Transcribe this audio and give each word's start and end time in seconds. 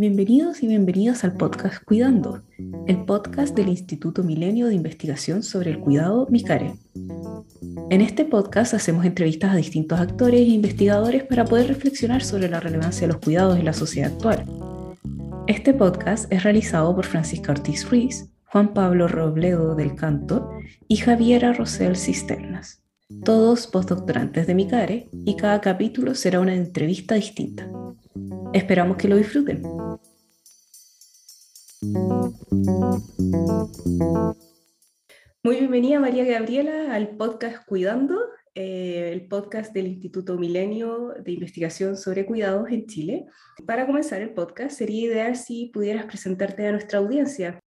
Bienvenidos 0.00 0.62
y 0.62 0.68
bienvenidas 0.68 1.24
al 1.24 1.32
podcast 1.32 1.82
Cuidando, 1.82 2.44
el 2.86 3.04
podcast 3.04 3.56
del 3.56 3.68
Instituto 3.68 4.22
Milenio 4.22 4.68
de 4.68 4.76
Investigación 4.76 5.42
sobre 5.42 5.72
el 5.72 5.80
Cuidado 5.80 6.28
MICARE. 6.30 6.74
En 7.90 8.00
este 8.00 8.24
podcast 8.24 8.74
hacemos 8.74 9.04
entrevistas 9.04 9.52
a 9.52 9.56
distintos 9.56 9.98
actores 9.98 10.42
e 10.42 10.52
investigadores 10.52 11.24
para 11.24 11.44
poder 11.44 11.66
reflexionar 11.66 12.22
sobre 12.22 12.48
la 12.48 12.60
relevancia 12.60 13.08
de 13.08 13.12
los 13.12 13.20
cuidados 13.20 13.58
en 13.58 13.64
la 13.64 13.72
sociedad 13.72 14.12
actual. 14.12 14.44
Este 15.48 15.74
podcast 15.74 16.32
es 16.32 16.44
realizado 16.44 16.94
por 16.94 17.04
Francisca 17.04 17.50
Ortiz 17.50 17.90
Ruiz, 17.90 18.30
Juan 18.44 18.74
Pablo 18.74 19.08
Robledo 19.08 19.74
del 19.74 19.96
Canto 19.96 20.48
y 20.86 20.98
Javiera 20.98 21.52
Rosel 21.54 21.96
Cisternas, 21.96 22.84
todos 23.24 23.66
postdoctorantes 23.66 24.46
de 24.46 24.54
MICARE, 24.54 25.08
y 25.24 25.34
cada 25.34 25.60
capítulo 25.60 26.14
será 26.14 26.38
una 26.38 26.54
entrevista 26.54 27.16
distinta. 27.16 27.68
Esperamos 28.52 28.96
que 28.96 29.08
lo 29.08 29.16
disfruten. 29.16 29.62
Muy 31.80 31.94
bienvenida 35.44 36.00
María 36.00 36.24
Gabriela 36.24 36.92
al 36.92 37.16
podcast 37.16 37.64
Cuidando, 37.66 38.18
eh, 38.56 39.10
el 39.12 39.28
podcast 39.28 39.72
del 39.72 39.86
Instituto 39.86 40.36
Milenio 40.36 41.14
de 41.24 41.30
Investigación 41.30 41.96
sobre 41.96 42.26
Cuidados 42.26 42.68
en 42.72 42.86
Chile. 42.86 43.26
Para 43.64 43.86
comenzar 43.86 44.20
el 44.22 44.34
podcast, 44.34 44.76
sería 44.76 45.06
ideal 45.06 45.36
si 45.36 45.66
pudieras 45.66 46.06
presentarte 46.06 46.66
a 46.66 46.72
nuestra 46.72 46.98
audiencia. 46.98 47.60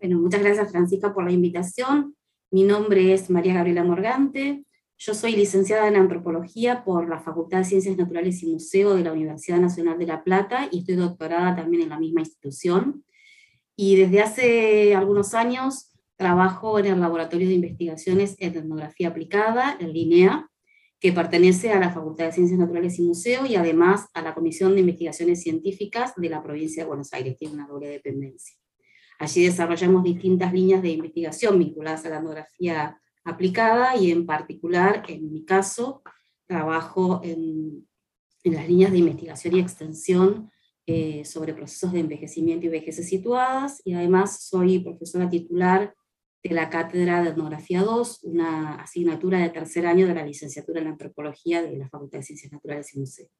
Bueno, 0.00 0.18
muchas 0.18 0.42
gracias 0.42 0.70
Francisca 0.70 1.12
por 1.12 1.26
la 1.26 1.32
invitación. 1.32 2.16
Mi 2.50 2.62
nombre 2.62 3.12
es 3.12 3.28
María 3.28 3.52
Gabriela 3.52 3.84
Morgante, 3.84 4.64
yo 4.98 5.12
soy 5.12 5.36
licenciada 5.36 5.88
en 5.88 5.96
antropología 5.96 6.82
por 6.82 7.06
la 7.06 7.20
Facultad 7.20 7.58
de 7.58 7.64
Ciencias 7.64 7.98
Naturales 7.98 8.42
y 8.42 8.46
Museo 8.46 8.94
de 8.94 9.04
la 9.04 9.12
Universidad 9.12 9.58
Nacional 9.58 9.98
de 9.98 10.06
La 10.06 10.24
Plata 10.24 10.68
y 10.70 10.78
estoy 10.78 10.94
doctorada 10.94 11.54
también 11.54 11.82
en 11.82 11.90
la 11.90 11.98
misma 11.98 12.22
institución. 12.22 13.04
Y 13.76 13.96
desde 13.96 14.22
hace 14.22 14.94
algunos 14.94 15.34
años 15.34 15.92
trabajo 16.16 16.78
en 16.78 16.86
el 16.86 17.00
Laboratorio 17.00 17.46
de 17.46 17.54
Investigaciones 17.54 18.34
en 18.38 18.56
Etnografía 18.56 19.08
Aplicada, 19.08 19.76
en 19.78 19.92
LINEA, 19.92 20.50
que 20.98 21.12
pertenece 21.12 21.72
a 21.72 21.78
la 21.78 21.90
Facultad 21.90 22.24
de 22.24 22.32
Ciencias 22.32 22.58
Naturales 22.58 22.98
y 22.98 23.02
Museo 23.02 23.44
y 23.44 23.54
además 23.54 24.08
a 24.14 24.22
la 24.22 24.34
Comisión 24.34 24.74
de 24.74 24.80
Investigaciones 24.80 25.42
Científicas 25.42 26.14
de 26.16 26.30
la 26.30 26.42
provincia 26.42 26.82
de 26.82 26.88
Buenos 26.88 27.12
Aires, 27.12 27.36
tiene 27.36 27.54
una 27.54 27.66
doble 27.66 27.88
dependencia. 27.88 28.56
Allí 29.18 29.44
desarrollamos 29.44 30.04
distintas 30.04 30.52
líneas 30.52 30.82
de 30.82 30.90
investigación 30.90 31.58
vinculadas 31.58 32.04
a 32.06 32.08
la 32.08 32.18
etnografía 32.18 32.98
aplicada 33.24 33.96
y 33.96 34.10
en 34.10 34.24
particular, 34.24 35.02
en 35.08 35.30
mi 35.30 35.44
caso, 35.44 36.02
trabajo 36.46 37.20
en, 37.22 37.86
en 38.44 38.54
las 38.54 38.68
líneas 38.68 38.92
de 38.92 38.98
investigación 38.98 39.56
y 39.56 39.60
extensión 39.60 40.50
eh, 40.86 41.24
sobre 41.24 41.52
procesos 41.52 41.92
de 41.92 42.00
envejecimiento 42.00 42.66
y 42.66 42.68
vejez 42.68 42.96
situadas 43.08 43.82
y 43.84 43.94
además 43.94 44.44
soy 44.44 44.78
profesora 44.78 45.28
titular 45.28 45.92
de 46.44 46.54
la 46.54 46.70
Cátedra 46.70 47.22
de 47.22 47.30
Etnografía 47.30 47.82
2, 47.82 48.22
una 48.22 48.76
asignatura 48.76 49.40
de 49.40 49.50
tercer 49.50 49.84
año 49.84 50.06
de 50.06 50.14
la 50.14 50.24
licenciatura 50.24 50.80
en 50.80 50.86
Antropología 50.86 51.62
de 51.62 51.76
la 51.76 51.88
Facultad 51.88 52.18
de 52.18 52.24
Ciencias 52.24 52.52
Naturales 52.52 52.94
y 52.94 53.00
Museos. 53.00 53.30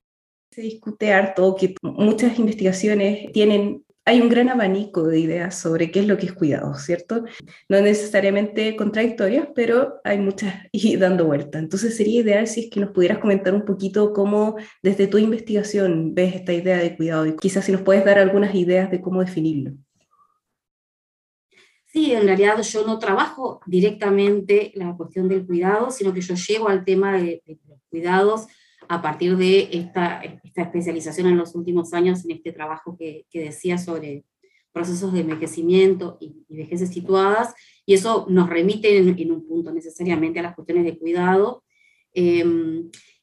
Se 0.51 0.61
discute 0.61 1.13
harto 1.13 1.55
que 1.55 1.75
muchas 1.83 2.39
investigaciones 2.39 3.31
tienen 3.33 3.86
hay 4.09 4.21
un 4.21 4.29
gran 4.29 4.49
abanico 4.49 5.03
de 5.03 5.19
ideas 5.19 5.59
sobre 5.59 5.91
qué 5.91 5.99
es 5.99 6.07
lo 6.07 6.17
que 6.17 6.27
es 6.27 6.33
cuidado, 6.33 6.75
¿cierto? 6.75 7.25
No 7.69 7.81
necesariamente 7.81 8.77
contradictorias, 8.77 9.49
pero 9.53 10.01
hay 10.05 10.19
muchas 10.19 10.55
y 10.73 10.97
dando 10.97 11.27
vuelta. 11.27 11.59
Entonces 11.59 11.97
sería 11.97 12.21
ideal 12.21 12.47
si 12.47 12.61
es 12.61 12.71
que 12.71 12.81
nos 12.81 12.91
pudieras 12.91 13.19
comentar 13.19 13.53
un 13.53 13.65
poquito 13.65 14.13
cómo 14.13 14.57
desde 14.81 15.09
tu 15.09 15.19
investigación 15.19 16.15
ves 16.15 16.37
esta 16.37 16.53
idea 16.53 16.79
de 16.79 16.97
cuidado 16.97 17.27
y 17.27 17.37
quizás 17.37 17.65
si 17.65 17.73
nos 17.73 17.83
puedes 17.83 18.05
dar 18.05 18.19
algunas 18.19 18.55
ideas 18.55 18.91
de 18.93 19.01
cómo 19.01 19.21
definirlo. 19.21 19.73
Sí, 21.87 22.13
en 22.13 22.27
realidad 22.27 22.63
yo 22.63 22.87
no 22.87 23.01
trabajo 23.01 23.61
directamente 23.67 24.71
la 24.77 24.95
cuestión 24.97 25.29
del 25.29 25.45
cuidado, 25.45 25.91
sino 25.91 26.13
que 26.13 26.21
yo 26.21 26.35
llego 26.35 26.69
al 26.69 26.85
tema 26.85 27.17
de, 27.17 27.43
de 27.45 27.59
los 27.67 27.81
cuidados 27.89 28.47
a 28.89 29.03
partir 29.03 29.37
de 29.37 29.69
esta, 29.73 30.21
esta, 30.21 30.63
especialización 30.63 31.29
en 31.29 31.37
los 31.37 31.55
últimos 31.55 31.93
años 31.93 32.25
en 32.25 32.33
este 32.33 32.53
trabajo 32.53 32.97
que, 32.99 33.27
que 33.31 33.41
decía 33.41 33.79
sobre 33.79 34.25
procesos 34.73 35.13
de 35.13 35.21
envejecimiento 35.21 36.19
y, 36.21 36.45
y, 36.49 36.57
vejeces 36.57 36.91
situadas, 36.91 37.55
y 37.87 37.95
eso 37.95 38.27
nos 38.29 38.49
remite 38.49 38.97
en, 38.97 39.33
un 39.33 39.47
punto 39.47 39.73
necesariamente 39.73 40.41
a 40.41 40.43
las 40.43 40.55
cuestiones 40.55 40.85
de 40.85 40.99
cuidado. 40.99 41.65
Eh, 42.13 42.45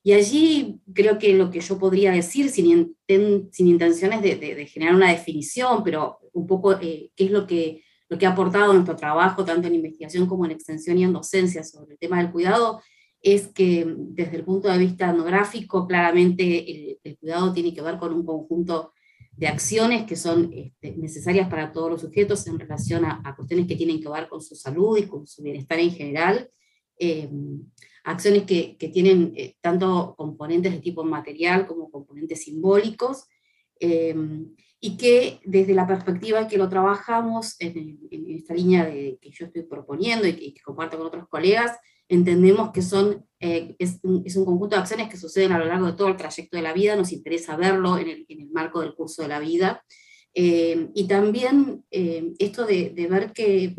y 0.05 0.11
allí 0.11 0.81
creo 0.93 1.17
que 1.17 1.33
lo 1.33 1.49
que 1.49 1.61
yo 1.61 1.79
podría 1.79 2.11
decir, 2.11 2.49
sin, 2.49 2.97
sin 3.07 3.67
intenciones 3.67 4.21
de, 4.21 4.67
generar 4.67 4.95
una 4.95 5.11
definición, 5.11 5.81
pero 5.81 6.19
un 6.33 6.45
poco 6.45 6.73
eh, 6.73 7.09
qué 7.15 7.25
es 7.25 7.31
lo 7.31 7.47
que, 7.47 7.83
lo 8.09 8.17
que 8.17 8.25
ha 8.25 8.31
aportado 8.31 8.73
nuestro 8.73 8.97
trabajo, 8.97 9.45
tanto 9.45 9.69
en 9.69 9.75
investigación 9.75 10.27
como 10.27 10.43
en 10.43 10.51
extensión 10.51 10.97
y 10.97 11.05
en 11.05 11.13
docencia 11.13 11.63
sobre 11.63 11.93
el 11.93 11.99
tema 11.99 12.17
del 12.17 12.33
cuidado, 12.33 12.81
es 13.23 13.47
que 13.47 13.85
desde 13.97 14.35
el 14.35 14.43
punto 14.43 14.67
de 14.67 14.77
vista 14.77 15.09
etnográfico, 15.09 15.87
claramente 15.87 16.69
el, 16.69 16.99
el 17.03 17.17
cuidado 17.17 17.53
tiene 17.53 17.73
que 17.73 17.81
ver 17.81 17.97
con 17.97 18.13
un 18.13 18.25
conjunto 18.25 18.91
de 19.35 19.47
acciones 19.47 20.05
que 20.05 20.15
son 20.15 20.51
este, 20.53 20.95
necesarias 20.97 21.49
para 21.49 21.71
todos 21.71 21.89
los 21.89 22.01
sujetos 22.01 22.45
en 22.47 22.59
relación 22.59 23.05
a, 23.05 23.33
cuestiones 23.35 23.65
que 23.65 23.77
tienen 23.77 24.01
que 24.01 24.09
ver 24.09 24.27
con 24.27 24.41
su 24.41 24.55
salud 24.55 24.97
y 24.97 25.07
con 25.07 25.25
su 25.25 25.41
bienestar 25.41 25.79
en 25.79 25.91
general. 25.91 26.49
Eh, 26.99 27.29
acciones 28.03 28.43
que, 28.43 28.77
que 28.77 28.89
tienen 28.89 29.33
eh, 29.35 29.55
tanto 29.61 30.13
componentes 30.17 30.73
de 30.73 30.79
tipo 30.79 31.03
material 31.03 31.65
como 31.65 31.89
componentes 31.89 32.43
simbólicos, 32.43 33.25
eh, 33.79 34.15
y 34.79 34.97
que 34.97 35.39
desde 35.45 35.73
la 35.73 35.87
perspectiva 35.87 36.45
que 36.47 36.57
lo 36.57 36.67
trabajamos 36.67 37.55
en, 37.59 37.99
en 38.11 38.31
esta 38.31 38.53
línea 38.53 38.85
de, 38.85 39.17
que 39.21 39.31
yo 39.31 39.45
estoy 39.45 39.63
proponiendo 39.63 40.27
y 40.27 40.53
que 40.53 40.61
comparto 40.61 40.97
con 40.97 41.07
otros 41.07 41.29
colegas, 41.29 41.77
entendemos 42.07 42.71
que 42.71 42.81
son, 42.81 43.25
eh, 43.39 43.75
es, 43.79 43.99
un, 44.03 44.23
conjunto 44.45 44.75
de 44.75 44.81
acciones 44.81 45.09
que 45.09 45.17
suceden 45.17 45.51
a 45.51 45.59
lo 45.59 45.65
largo 45.65 45.87
de 45.87 45.93
todo 45.93 46.07
el 46.07 46.17
trayecto 46.17 46.57
de 46.57 46.63
la 46.63 46.73
vida, 46.73 46.95
nos 46.95 47.11
interesa 47.11 47.55
verlo 47.55 47.97
en 47.97 48.09
el, 48.09 48.25
en 48.27 48.41
el 48.41 48.49
marco 48.51 48.81
del 48.81 48.95
curso 48.95 49.21
de 49.21 49.27
la 49.27 49.39
vida, 49.39 49.83
eh, 50.33 50.89
y 50.95 51.07
también 51.07 51.85
eh, 51.91 52.33
esto 52.39 52.65
de, 52.65 52.93
ver 53.09 53.33
que 53.33 53.75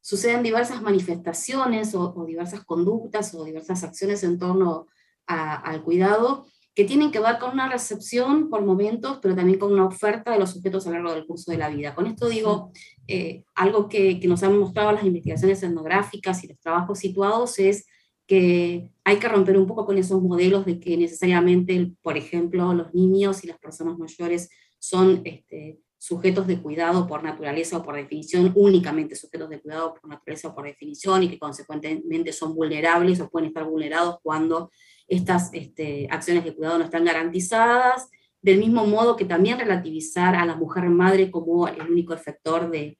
suceden 0.00 0.42
diversas 0.42 0.82
manifestaciones 0.82 1.94
o, 1.94 2.24
diversas 2.26 2.64
conductas 2.64 3.34
o 3.34 3.44
diversas 3.44 3.82
acciones 3.82 4.22
en 4.22 4.38
torno 4.38 4.86
al 5.26 5.82
cuidado 5.82 6.46
que 6.76 6.84
tienen 6.84 7.10
que 7.10 7.20
ver 7.20 7.38
con 7.38 7.52
una 7.52 7.70
recepción 7.70 8.50
por 8.50 8.62
momentos, 8.62 9.18
pero 9.22 9.34
también 9.34 9.58
con 9.58 9.72
una 9.72 9.86
oferta 9.86 10.30
de 10.30 10.38
los 10.38 10.50
sujetos 10.50 10.86
a 10.86 10.90
lo 10.90 10.96
largo 10.96 11.14
del 11.14 11.26
curso 11.26 11.50
de 11.50 11.56
la 11.56 11.70
vida. 11.70 11.94
Con 11.94 12.06
esto 12.06 12.28
digo, 12.28 12.70
eh, 13.08 13.44
algo 13.54 13.88
que, 13.88 14.20
que, 14.20 14.28
nos 14.28 14.42
han 14.42 14.58
mostrado 14.58 14.92
las 14.92 15.02
investigaciones 15.02 15.62
etnográficas 15.62 16.44
y 16.44 16.48
los 16.48 16.60
trabajos 16.60 16.98
situados 16.98 17.58
es 17.58 17.86
que 18.26 18.90
hay 19.04 19.16
que 19.16 19.28
romper 19.28 19.56
un 19.56 19.66
poco 19.66 19.86
con 19.86 19.96
esos 19.96 20.20
modelos 20.20 20.66
de 20.66 20.78
que 20.78 20.98
necesariamente, 20.98 21.92
por 22.02 22.18
ejemplo, 22.18 22.74
los 22.74 22.92
niños 22.92 23.42
y 23.42 23.46
las 23.46 23.58
personas 23.58 23.96
mayores 23.98 24.50
son 24.78 25.22
este, 25.24 25.80
sujetos 25.96 26.46
de 26.46 26.60
cuidado 26.60 27.06
por 27.06 27.24
naturaleza 27.24 27.78
o 27.78 27.82
por 27.82 27.96
definición, 27.96 28.52
únicamente 28.54 29.16
sujetos 29.16 29.48
de 29.48 29.60
cuidado 29.60 29.94
por 29.94 30.10
naturaleza 30.10 30.48
o 30.48 30.54
por 30.54 30.66
definición, 30.66 31.22
y 31.22 31.30
que 31.30 31.38
consecuentemente 31.38 32.34
son 32.34 32.54
vulnerables 32.54 33.18
o 33.20 33.30
pueden 33.30 33.48
estar 33.48 33.64
vulnerados 33.64 34.18
cuando 34.22 34.70
estas 35.08 35.52
este, 35.52 36.08
acciones 36.10 36.44
de 36.44 36.54
cuidado 36.54 36.78
no 36.78 36.84
están 36.84 37.04
garantizadas, 37.04 38.10
del 38.42 38.58
mismo 38.58 38.86
modo 38.86 39.16
que 39.16 39.24
también 39.24 39.58
relativizar 39.58 40.34
a 40.36 40.46
la 40.46 40.56
mujer 40.56 40.88
madre 40.88 41.30
como 41.30 41.68
el 41.68 41.90
único 41.90 42.14
efector 42.14 42.70
de, 42.70 42.98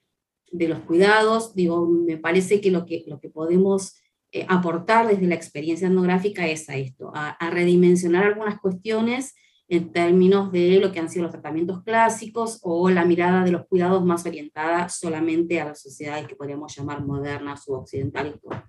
de 0.50 0.68
los 0.68 0.80
cuidados. 0.80 1.54
Digo, 1.54 1.86
me 1.86 2.16
parece 2.16 2.60
que 2.60 2.70
lo 2.70 2.84
que, 2.84 3.04
lo 3.06 3.20
que 3.20 3.28
podemos 3.28 4.00
eh, 4.32 4.44
aportar 4.48 5.06
desde 5.06 5.26
la 5.26 5.34
experiencia 5.34 5.88
etnográfica 5.88 6.46
es 6.46 6.68
a 6.68 6.76
esto, 6.76 7.12
a, 7.14 7.36
redimensionar 7.50 8.24
algunas 8.24 8.60
cuestiones 8.60 9.34
en 9.68 9.92
términos 9.92 10.52
de 10.52 10.78
lo 10.80 10.92
que 10.92 11.00
han 11.00 11.08
sido 11.08 11.24
los 11.24 11.32
tratamientos 11.32 11.82
clásicos 11.84 12.58
o 12.62 12.90
la 12.90 13.04
mirada 13.04 13.44
de 13.44 13.52
los 13.52 13.66
cuidados 13.66 14.04
más 14.04 14.26
orientada 14.26 14.88
solamente 14.88 15.60
a 15.60 15.66
las 15.66 15.80
sociedades 15.80 16.26
que 16.26 16.36
podríamos 16.36 16.76
llamar 16.76 17.04
modernas 17.04 17.68
o 17.68 17.78
occidentales, 17.78 18.34
por, 18.38 18.64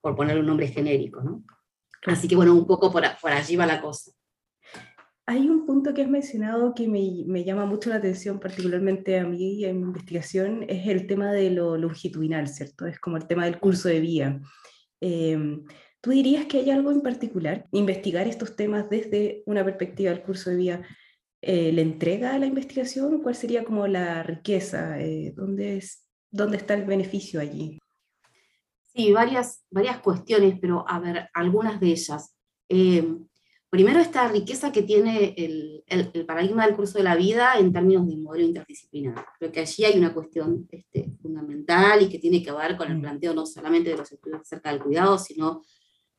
por 0.00 0.16
poner 0.16 0.38
un 0.38 0.46
nombre 0.46 0.68
genérico. 0.68 1.22
¿no? 1.22 1.42
Así 2.06 2.28
que 2.28 2.36
bueno, 2.36 2.54
un 2.54 2.66
poco 2.66 2.90
por, 2.90 3.04
por 3.20 3.30
allí 3.30 3.56
va 3.56 3.66
la 3.66 3.80
cosa. 3.80 4.10
Hay 5.24 5.48
un 5.48 5.66
punto 5.66 5.94
que 5.94 6.02
has 6.02 6.10
mencionado 6.10 6.74
que 6.74 6.88
me, 6.88 7.24
me, 7.26 7.44
llama 7.44 7.64
mucho 7.64 7.90
la 7.90 7.96
atención, 7.96 8.40
particularmente 8.40 9.18
a 9.18 9.24
mí 9.24 9.64
en 9.64 9.80
mi 9.80 9.86
investigación, 9.86 10.64
es 10.68 10.88
el 10.88 11.06
tema 11.06 11.32
de 11.32 11.50
lo 11.50 11.76
longitudinal, 11.76 12.48
¿cierto? 12.48 12.86
Es 12.86 12.98
como 12.98 13.16
el 13.16 13.26
tema 13.26 13.44
del 13.44 13.60
curso 13.60 13.88
de 13.88 14.00
vía. 14.00 14.40
Eh, 15.00 15.62
¿Tú 16.02 16.10
dirías 16.10 16.46
que 16.46 16.58
hay 16.58 16.70
algo 16.70 16.90
en 16.90 17.00
particular? 17.00 17.68
Investigar 17.70 18.26
estos 18.26 18.56
temas 18.56 18.90
desde 18.90 19.44
una 19.46 19.64
perspectiva 19.64 20.10
del 20.10 20.22
curso 20.22 20.50
de 20.50 20.56
vía, 20.56 20.82
eh, 21.40 21.70
¿le 21.70 21.82
entrega 21.82 22.34
a 22.34 22.38
la 22.40 22.46
investigación? 22.46 23.22
¿Cuál 23.22 23.36
sería 23.36 23.62
como 23.62 23.86
la 23.86 24.24
riqueza? 24.24 25.00
Eh, 25.00 25.32
¿dónde, 25.36 25.76
es, 25.76 26.04
¿Dónde 26.32 26.56
está 26.56 26.74
el 26.74 26.84
beneficio 26.84 27.40
allí? 27.40 27.78
Sí, 28.94 29.12
varias, 29.12 29.64
varias 29.70 30.00
cuestiones, 30.00 30.58
pero 30.60 30.84
a 30.86 31.00
ver, 31.00 31.28
algunas 31.32 31.80
de 31.80 31.88
ellas. 31.88 32.34
Eh, 32.68 33.16
primero 33.70 34.00
esta 34.00 34.28
riqueza 34.28 34.70
que 34.70 34.82
tiene 34.82 35.34
el, 35.38 35.82
el, 35.86 36.26
paradigma 36.26 36.66
del 36.66 36.76
curso 36.76 36.98
de 36.98 37.04
la 37.04 37.16
vida 37.16 37.54
en 37.58 37.72
términos 37.72 38.06
de 38.06 38.18
modelo 38.18 38.44
interdisciplinar. 38.44 39.24
Creo 39.38 39.50
que 39.50 39.60
allí 39.60 39.84
hay 39.86 39.98
una 39.98 40.12
cuestión 40.12 40.68
este, 40.70 41.10
fundamental 41.22 42.02
y 42.02 42.10
que 42.10 42.18
tiene 42.18 42.42
que 42.42 42.52
ver 42.52 42.76
con 42.76 42.90
el 42.90 42.98
mm. 42.98 43.00
planteo 43.00 43.32
no 43.34 43.46
solamente 43.46 43.88
de 43.88 43.96
los 43.96 44.12
estudios 44.12 44.42
acerca 44.42 44.70
del 44.70 44.82
cuidado, 44.82 45.18
sino 45.18 45.62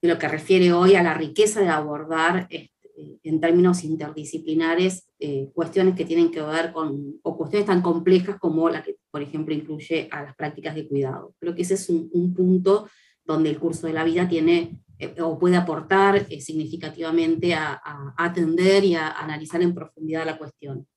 de 0.01 0.07
lo 0.07 0.17
que 0.17 0.27
refiere 0.27 0.73
hoy 0.73 0.95
a 0.95 1.03
la 1.03 1.13
riqueza 1.13 1.61
de 1.61 1.69
abordar 1.69 2.47
este, 2.49 2.72
en 2.95 3.39
términos 3.39 3.83
interdisciplinares 3.83 5.09
eh, 5.19 5.49
cuestiones 5.53 5.95
que 5.95 6.05
tienen 6.05 6.31
que 6.31 6.41
ver 6.41 6.71
con, 6.71 7.19
o 7.23 7.37
cuestiones 7.37 7.67
tan 7.67 7.81
complejas 7.81 8.37
como 8.39 8.69
la 8.69 8.83
que, 8.83 8.97
por 9.09 9.21
ejemplo, 9.21 9.53
incluye 9.53 10.07
a 10.11 10.23
las 10.23 10.35
prácticas 10.35 10.75
de 10.75 10.87
cuidado. 10.87 11.33
Creo 11.39 11.55
que 11.55 11.63
ese 11.63 11.73
es 11.73 11.89
un, 11.89 12.09
un 12.13 12.33
punto 12.33 12.87
donde 13.25 13.49
el 13.49 13.59
curso 13.59 13.87
de 13.87 13.93
la 13.93 14.03
vida 14.03 14.27
tiene 14.27 14.83
eh, 14.99 15.21
o 15.21 15.39
puede 15.39 15.55
aportar 15.55 16.25
eh, 16.29 16.41
significativamente 16.41 17.53
a, 17.53 17.81
atender 18.17 18.83
y 18.83 18.95
a 18.95 19.11
analizar 19.11 19.61
en 19.61 19.73
profundidad 19.73 20.25
la 20.25 20.37
cuestión. 20.37 20.87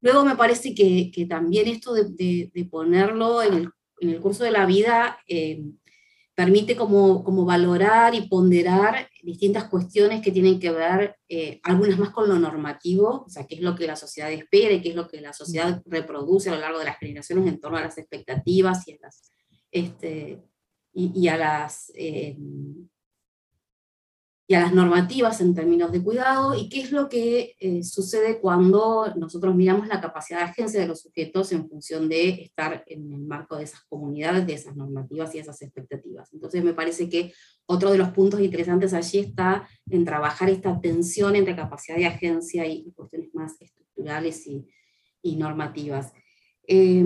Luego 0.00 0.24
me 0.24 0.36
parece 0.36 0.74
que, 0.74 1.10
que 1.12 1.26
también 1.26 1.68
esto 1.68 1.92
de, 1.92 2.50
de, 2.52 2.64
ponerlo 2.64 3.42
en 3.42 3.54
el, 3.54 3.70
en 4.00 4.10
el, 4.10 4.20
curso 4.20 4.44
de 4.44 4.52
la 4.52 4.64
vida 4.64 5.18
eh, 5.26 5.62
permite 6.38 6.76
como, 6.76 7.24
como, 7.24 7.44
valorar 7.44 8.14
y 8.14 8.28
ponderar 8.28 9.08
distintas 9.24 9.64
cuestiones 9.64 10.22
que 10.22 10.30
tienen 10.30 10.60
que 10.60 10.70
ver, 10.70 11.16
algunas 11.64 11.98
más 11.98 12.10
con 12.10 12.28
lo 12.28 12.38
normativo, 12.38 13.24
o 13.26 13.28
sea, 13.28 13.44
qué 13.44 13.56
es 13.56 13.60
lo 13.60 13.74
que 13.74 13.88
la 13.88 13.96
sociedad 13.96 14.30
espera 14.30 14.72
y 14.72 14.80
qué 14.80 14.90
es 14.90 14.94
lo 14.94 15.08
que 15.08 15.20
la 15.20 15.32
sociedad 15.32 15.82
reproduce 15.84 16.48
a 16.48 16.54
lo 16.54 16.60
largo 16.60 16.78
de 16.78 16.84
las 16.84 16.98
generaciones 16.98 17.48
en 17.48 17.58
torno 17.58 17.78
a 17.78 17.82
las 17.82 17.98
expectativas 17.98 18.86
y 18.86 18.92
a 18.92 18.96
las, 19.02 19.32
este, 19.72 20.40
y, 20.94 21.26
a 21.26 21.36
las, 21.36 21.90
eh, 21.96 22.36
y 24.50 24.54
a 24.54 24.60
las 24.60 24.72
normativas 24.72 25.42
en 25.42 25.54
términos 25.54 25.92
de 25.92 26.02
cuidado 26.02 26.54
y 26.58 26.70
qué 26.70 26.80
es 26.80 26.90
lo 26.90 27.10
que 27.10 27.54
eh, 27.60 27.84
sucede 27.84 28.40
cuando 28.40 29.12
nosotros 29.14 29.54
miramos 29.54 29.86
la 29.88 30.00
capacidad 30.00 30.38
de 30.38 30.44
agencia 30.44 30.80
de 30.80 30.86
los 30.86 31.02
sujetos 31.02 31.52
en 31.52 31.68
función 31.68 32.08
de 32.08 32.30
estar 32.44 32.82
en 32.86 33.12
el 33.12 33.20
marco 33.20 33.56
de 33.56 33.64
esas 33.64 33.82
comunidades, 33.90 34.46
de 34.46 34.54
esas 34.54 34.74
normativas 34.74 35.34
y 35.34 35.38
esas 35.38 35.60
expectativas. 35.60 36.32
Entonces 36.32 36.64
me 36.64 36.72
parece 36.72 37.10
que 37.10 37.34
otro 37.66 37.92
de 37.92 37.98
los 37.98 38.08
puntos 38.08 38.40
interesantes 38.40 38.94
allí 38.94 39.18
está 39.18 39.68
en 39.90 40.06
trabajar 40.06 40.48
esta 40.48 40.80
tensión 40.80 41.36
entre 41.36 41.54
capacidad 41.54 41.98
de 41.98 42.06
agencia 42.06 42.66
y 42.66 42.90
cuestiones 42.92 43.34
más 43.34 43.60
estructurales 43.60 44.46
y, 44.46 44.66
y 45.20 45.36
normativas. 45.36 46.10
Eh, 46.66 47.04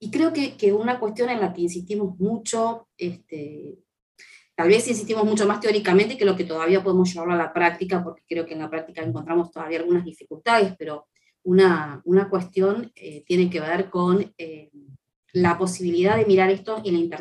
y 0.00 0.10
creo 0.10 0.32
que, 0.32 0.56
que, 0.56 0.72
una 0.72 0.98
cuestión 0.98 1.30
en 1.30 1.40
la 1.40 1.52
que 1.52 1.62
insistimos 1.62 2.18
mucho, 2.18 2.88
este, 2.98 3.78
tal 4.54 4.68
vez 4.68 4.86
insistimos 4.88 5.24
mucho 5.24 5.46
más 5.46 5.60
teóricamente 5.60 6.16
que 6.16 6.24
lo 6.24 6.36
que 6.36 6.44
todavía 6.44 6.82
podemos 6.82 7.12
llevarlo 7.12 7.34
a 7.34 7.38
la 7.38 7.52
práctica, 7.52 8.02
porque 8.02 8.22
creo 8.28 8.46
que 8.46 8.54
en 8.54 8.60
la 8.60 8.70
práctica 8.70 9.02
encontramos 9.02 9.50
todavía 9.50 9.78
algunas 9.78 10.04
dificultades, 10.04 10.74
pero 10.78 11.06
una, 11.42 12.00
una 12.04 12.28
cuestión 12.28 12.92
eh, 12.94 13.24
tiene 13.26 13.50
que 13.50 13.60
ver 13.60 13.90
con 13.90 14.32
eh, 14.38 14.70
la 15.32 15.58
posibilidad 15.58 16.16
de 16.16 16.26
mirar 16.26 16.50
esto 16.50 16.80
en 16.84 16.94
la 16.94 17.18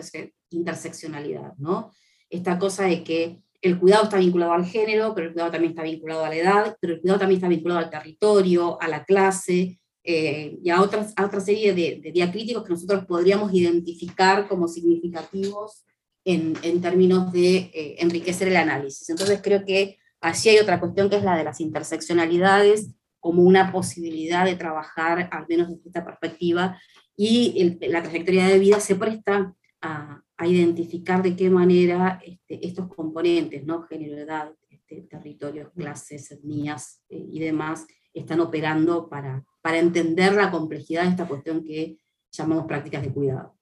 interseccionalidad, 0.49 1.53
¿no? 1.57 1.91
Esta 2.29 2.57
cosa 2.59 2.85
de 2.85 3.03
que 3.03 3.41
el 3.61 3.79
cuidado 3.79 4.03
está 4.03 4.17
vinculado 4.17 4.53
al 4.53 4.65
género, 4.65 5.15
pero 5.15 5.27
el 5.27 5.33
cuidado 5.33 5.51
también 5.51 5.71
está 5.71 5.83
vinculado 5.83 6.25
a 6.25 6.29
la 6.29 6.35
edad, 6.35 6.77
pero 6.79 6.93
el 6.93 7.01
cuidado 7.01 7.19
también 7.19 7.37
está 7.37 7.47
vinculado 7.47 7.79
al 7.79 7.89
territorio, 7.89 8.79
a 8.81 8.87
la 8.87 9.03
clase, 9.03 9.79
eh, 10.03 10.59
y 10.61 10.69
a, 10.69 10.81
otras, 10.81 11.13
otra 11.21 11.39
serie 11.39 11.73
de, 11.73 12.01
de, 12.03 12.11
diacríticos 12.11 12.63
que 12.63 12.73
nosotros 12.73 13.05
podríamos 13.05 13.53
identificar 13.53 14.49
como 14.49 14.67
significativos 14.67 15.85
en, 16.25 16.81
términos 16.81 17.31
de 17.31 17.55
eh, 17.73 17.95
enriquecer 17.99 18.47
el 18.47 18.55
análisis. 18.55 19.09
Entonces 19.09 19.39
creo 19.43 19.65
que 19.65 19.97
allí 20.21 20.49
hay 20.49 20.59
otra 20.59 20.79
cuestión 20.79 21.09
que 21.09 21.17
es 21.17 21.23
la 21.23 21.37
de 21.37 21.43
las 21.43 21.59
interseccionalidades 21.59 22.91
como 23.19 23.43
una 23.43 23.71
posibilidad 23.71 24.45
de 24.45 24.55
trabajar, 24.55 25.29
al 25.31 25.45
menos 25.47 25.69
desde 25.69 25.87
esta 25.87 26.05
perspectiva, 26.05 26.79
y 27.15 27.77
la 27.81 28.01
trayectoria 28.03 28.47
de 28.47 28.59
vida 28.59 28.79
se 28.79 28.95
presta 28.95 29.53
a, 29.81 30.23
a 30.37 30.47
identificar 30.47 31.23
de 31.23 31.35
qué 31.35 31.49
manera 31.49 32.19
este, 32.25 32.65
estos 32.65 32.93
componentes, 32.93 33.65
¿no? 33.65 33.83
género, 33.83 34.17
edad, 34.17 34.51
este, 34.69 35.01
territorios, 35.03 35.71
clases, 35.75 36.31
etnias 36.31 37.01
eh, 37.09 37.25
y 37.31 37.39
demás, 37.39 37.87
están 38.13 38.41
operando 38.41 39.09
para, 39.09 39.43
para 39.61 39.79
entender 39.79 40.33
la 40.33 40.51
complejidad 40.51 41.03
de 41.03 41.09
esta 41.09 41.27
cuestión 41.27 41.63
que 41.63 41.97
llamamos 42.31 42.65
prácticas 42.65 43.03
de 43.03 43.13
cuidado. 43.13 43.55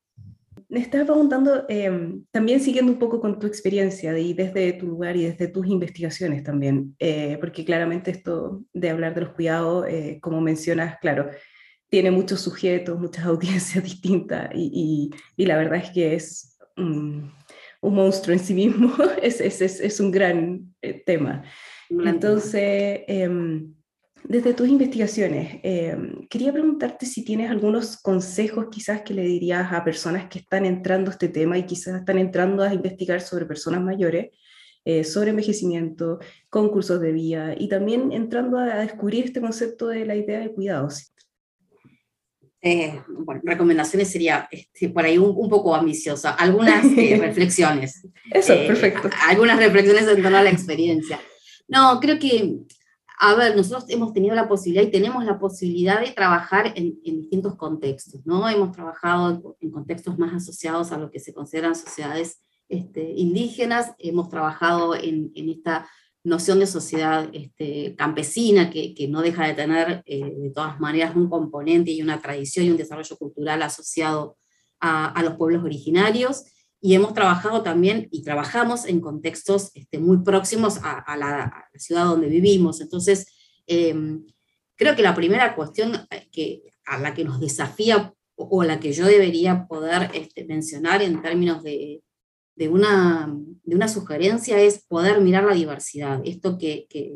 Me 0.68 0.80
estaba 0.80 1.06
preguntando, 1.06 1.66
em, 1.70 2.26
también 2.32 2.60
siguiendo 2.60 2.92
un 2.92 3.00
poco 3.00 3.20
con 3.22 3.40
tu 3.40 3.48
experiencia 3.48 4.18
y 4.18 4.34
desde 4.34 4.74
tu 4.74 4.88
lugar 4.88 5.16
y 5.16 5.24
desde 5.24 5.48
tus 5.48 5.68
investigaciones 5.68 6.44
también, 6.44 6.96
eh, 7.00 7.38
porque 7.40 7.66
claramente 7.66 8.12
esto 8.12 8.64
de 8.74 8.90
hablar 8.90 9.14
de 9.14 9.22
los 9.22 9.32
cuidados, 9.32 9.88
eh, 9.88 10.20
como 10.22 10.42
mencionas, 10.42 10.98
claro, 11.00 11.30
tiene 11.90 12.12
muchos 12.12 12.42
sujetos, 12.42 13.00
muchas 13.00 13.26
audiencias 13.26 13.84
distintas 13.84 14.50
y, 14.54 15.12
y, 15.38 15.46
la 15.46 15.58
verdad 15.58 15.80
es 15.84 15.92
que 15.92 16.16
es 16.16 16.58
un, 16.78 17.32
un 17.82 17.94
monstruo 17.94 18.34
en 18.34 18.40
sí 18.40 18.54
mismo, 18.54 18.94
es, 19.22 19.42
es, 19.42 19.62
es, 19.62 19.80
es 19.80 20.00
un 20.00 20.12
gran 20.12 20.74
eh, 20.82 21.02
tema. 21.06 21.44
Entonces, 21.90 23.02
em, 23.08 23.74
desde 24.24 24.54
tus 24.54 24.68
investigaciones, 24.68 25.60
eh, 25.64 25.98
quería 26.30 26.54
preguntarte 26.54 27.06
si 27.06 27.24
tienes 27.24 27.50
algunos 27.50 27.98
consejos 27.98 28.68
quizás 28.72 29.02
que 29.02 29.14
le 29.14 29.24
dirías 29.24 29.72
a 29.74 29.84
personas 29.84 30.30
que 30.30 30.40
están 30.40 30.66
entrando 30.66 31.10
a 31.10 31.14
este 31.14 31.30
tema 31.30 31.58
y 31.58 31.66
quizás 31.66 32.00
están 32.00 32.18
entrando 32.18 32.64
a 32.64 32.74
investigar 32.74 33.22
sobre 33.22 33.46
personas 33.46 33.82
mayores, 33.82 34.30
eh, 34.86 35.04
sobre 35.04 35.32
envejecimiento, 35.32 36.20
concursos 36.50 37.02
de 37.02 37.12
vida 37.12 37.56
y 37.58 37.68
también 37.68 38.12
entrando 38.12 38.58
a, 38.58 38.78
descubrir 38.78 39.26
este 39.26 39.42
concepto 39.42 39.88
de 39.88 40.06
la 40.06 40.16
idea 40.16 40.40
de 40.40 40.52
cuidados. 40.52 41.14
Eh, 42.64 43.02
bueno, 43.08 43.42
recomendaciones 43.44 44.10
sería 44.10 44.48
este, 44.52 44.90
por 44.90 45.04
ahí 45.04 45.18
un, 45.18 45.50
poco 45.50 45.74
ambiciosa, 45.74 46.32
algunas 46.32 46.84
reflexiones. 46.96 48.08
Eso, 48.32 48.54
perfecto. 48.54 49.10
Algunas 49.28 49.58
reflexiones 49.58 50.08
en 50.08 50.22
torno 50.22 50.38
a 50.38 50.44
la 50.44 50.52
experiencia. 50.52 51.20
No, 51.68 52.00
creo 52.00 52.20
que 52.20 52.58
a 53.24 53.36
ver, 53.36 53.56
nosotros 53.56 53.86
hemos 53.90 54.14
tenido 54.14 54.34
la 54.34 54.48
posibilidad 54.48 54.82
y 54.82 54.90
tenemos 54.90 55.24
la 55.24 55.38
posibilidad 55.38 56.02
de 56.02 56.10
trabajar 56.10 56.74
en, 56.76 57.00
distintos 57.04 57.56
contextos, 57.56 58.26
¿no? 58.26 58.50
Hemos 58.50 58.72
trabajado 58.72 59.56
en, 59.60 59.70
contextos 59.70 60.18
más 60.18 60.34
asociados 60.34 60.92
a 60.92 60.98
lo 60.98 61.12
que 61.12 61.20
se 61.20 61.32
consideran 61.32 61.76
sociedades 61.76 62.42
este, 62.68 63.12
indígenas, 63.12 63.94
hemos 64.00 64.28
trabajado 64.30 64.96
en, 64.96 65.32
esta 65.36 65.88
noción 66.24 66.58
de 66.58 66.66
sociedad 66.66 67.30
este, 67.32 67.96
campesina 67.96 68.72
que, 68.72 69.08
no 69.08 69.22
deja 69.22 69.46
de 69.46 69.54
tener 69.54 70.02
eh, 70.08 70.34
de 70.36 70.50
todas 70.50 70.80
maneras 70.80 71.16
un 71.16 71.30
componente 71.30 71.92
y 71.92 72.02
una 72.02 72.20
tradición 72.20 72.66
y 72.66 72.72
un 72.72 72.78
desarrollo 72.78 73.18
cultural 73.18 73.62
asociado 73.62 74.36
a, 74.80 75.06
a 75.06 75.22
los 75.22 75.36
pueblos 75.36 75.64
originarios 75.64 76.46
y 76.82 76.96
hemos 76.96 77.14
trabajado 77.14 77.62
también 77.62 78.08
y 78.12 78.24
trabajamos 78.24 78.86
en 78.86 79.00
contextos 79.00 79.70
este, 79.76 80.00
muy 80.00 80.24
próximos 80.24 80.80
a, 80.82 81.16
la, 81.16 81.70
ciudad 81.76 82.06
donde 82.06 82.28
vivimos. 82.28 82.82
Entonces, 82.82 83.28
em, 83.68 84.26
creo 84.76 84.96
que 84.96 85.04
la 85.04 85.14
primera 85.14 85.56
cuestión 85.56 85.96
eh, 86.10 86.28
que, 86.32 86.64
a 86.86 87.00
la 87.00 87.14
que 87.14 87.24
nos 87.24 87.40
desafía 87.40 88.14
o, 88.36 88.64
la 88.64 88.80
que 88.80 88.92
yo 88.92 89.06
debería 89.06 89.68
poder 89.68 90.10
este, 90.16 90.46
mencionar 90.46 91.04
en 91.04 91.22
términos 91.22 91.62
de, 91.62 92.02
de, 92.56 92.68
una, 92.68 93.32
de 93.64 93.76
una 93.76 93.88
sugerencia 93.88 94.60
es 94.60 94.84
poder 94.88 95.22
mirar 95.22 95.44
la 95.44 95.54
diversidad. 95.54 96.22
Esto 96.26 96.58
que, 96.58 96.88
que, 96.90 97.16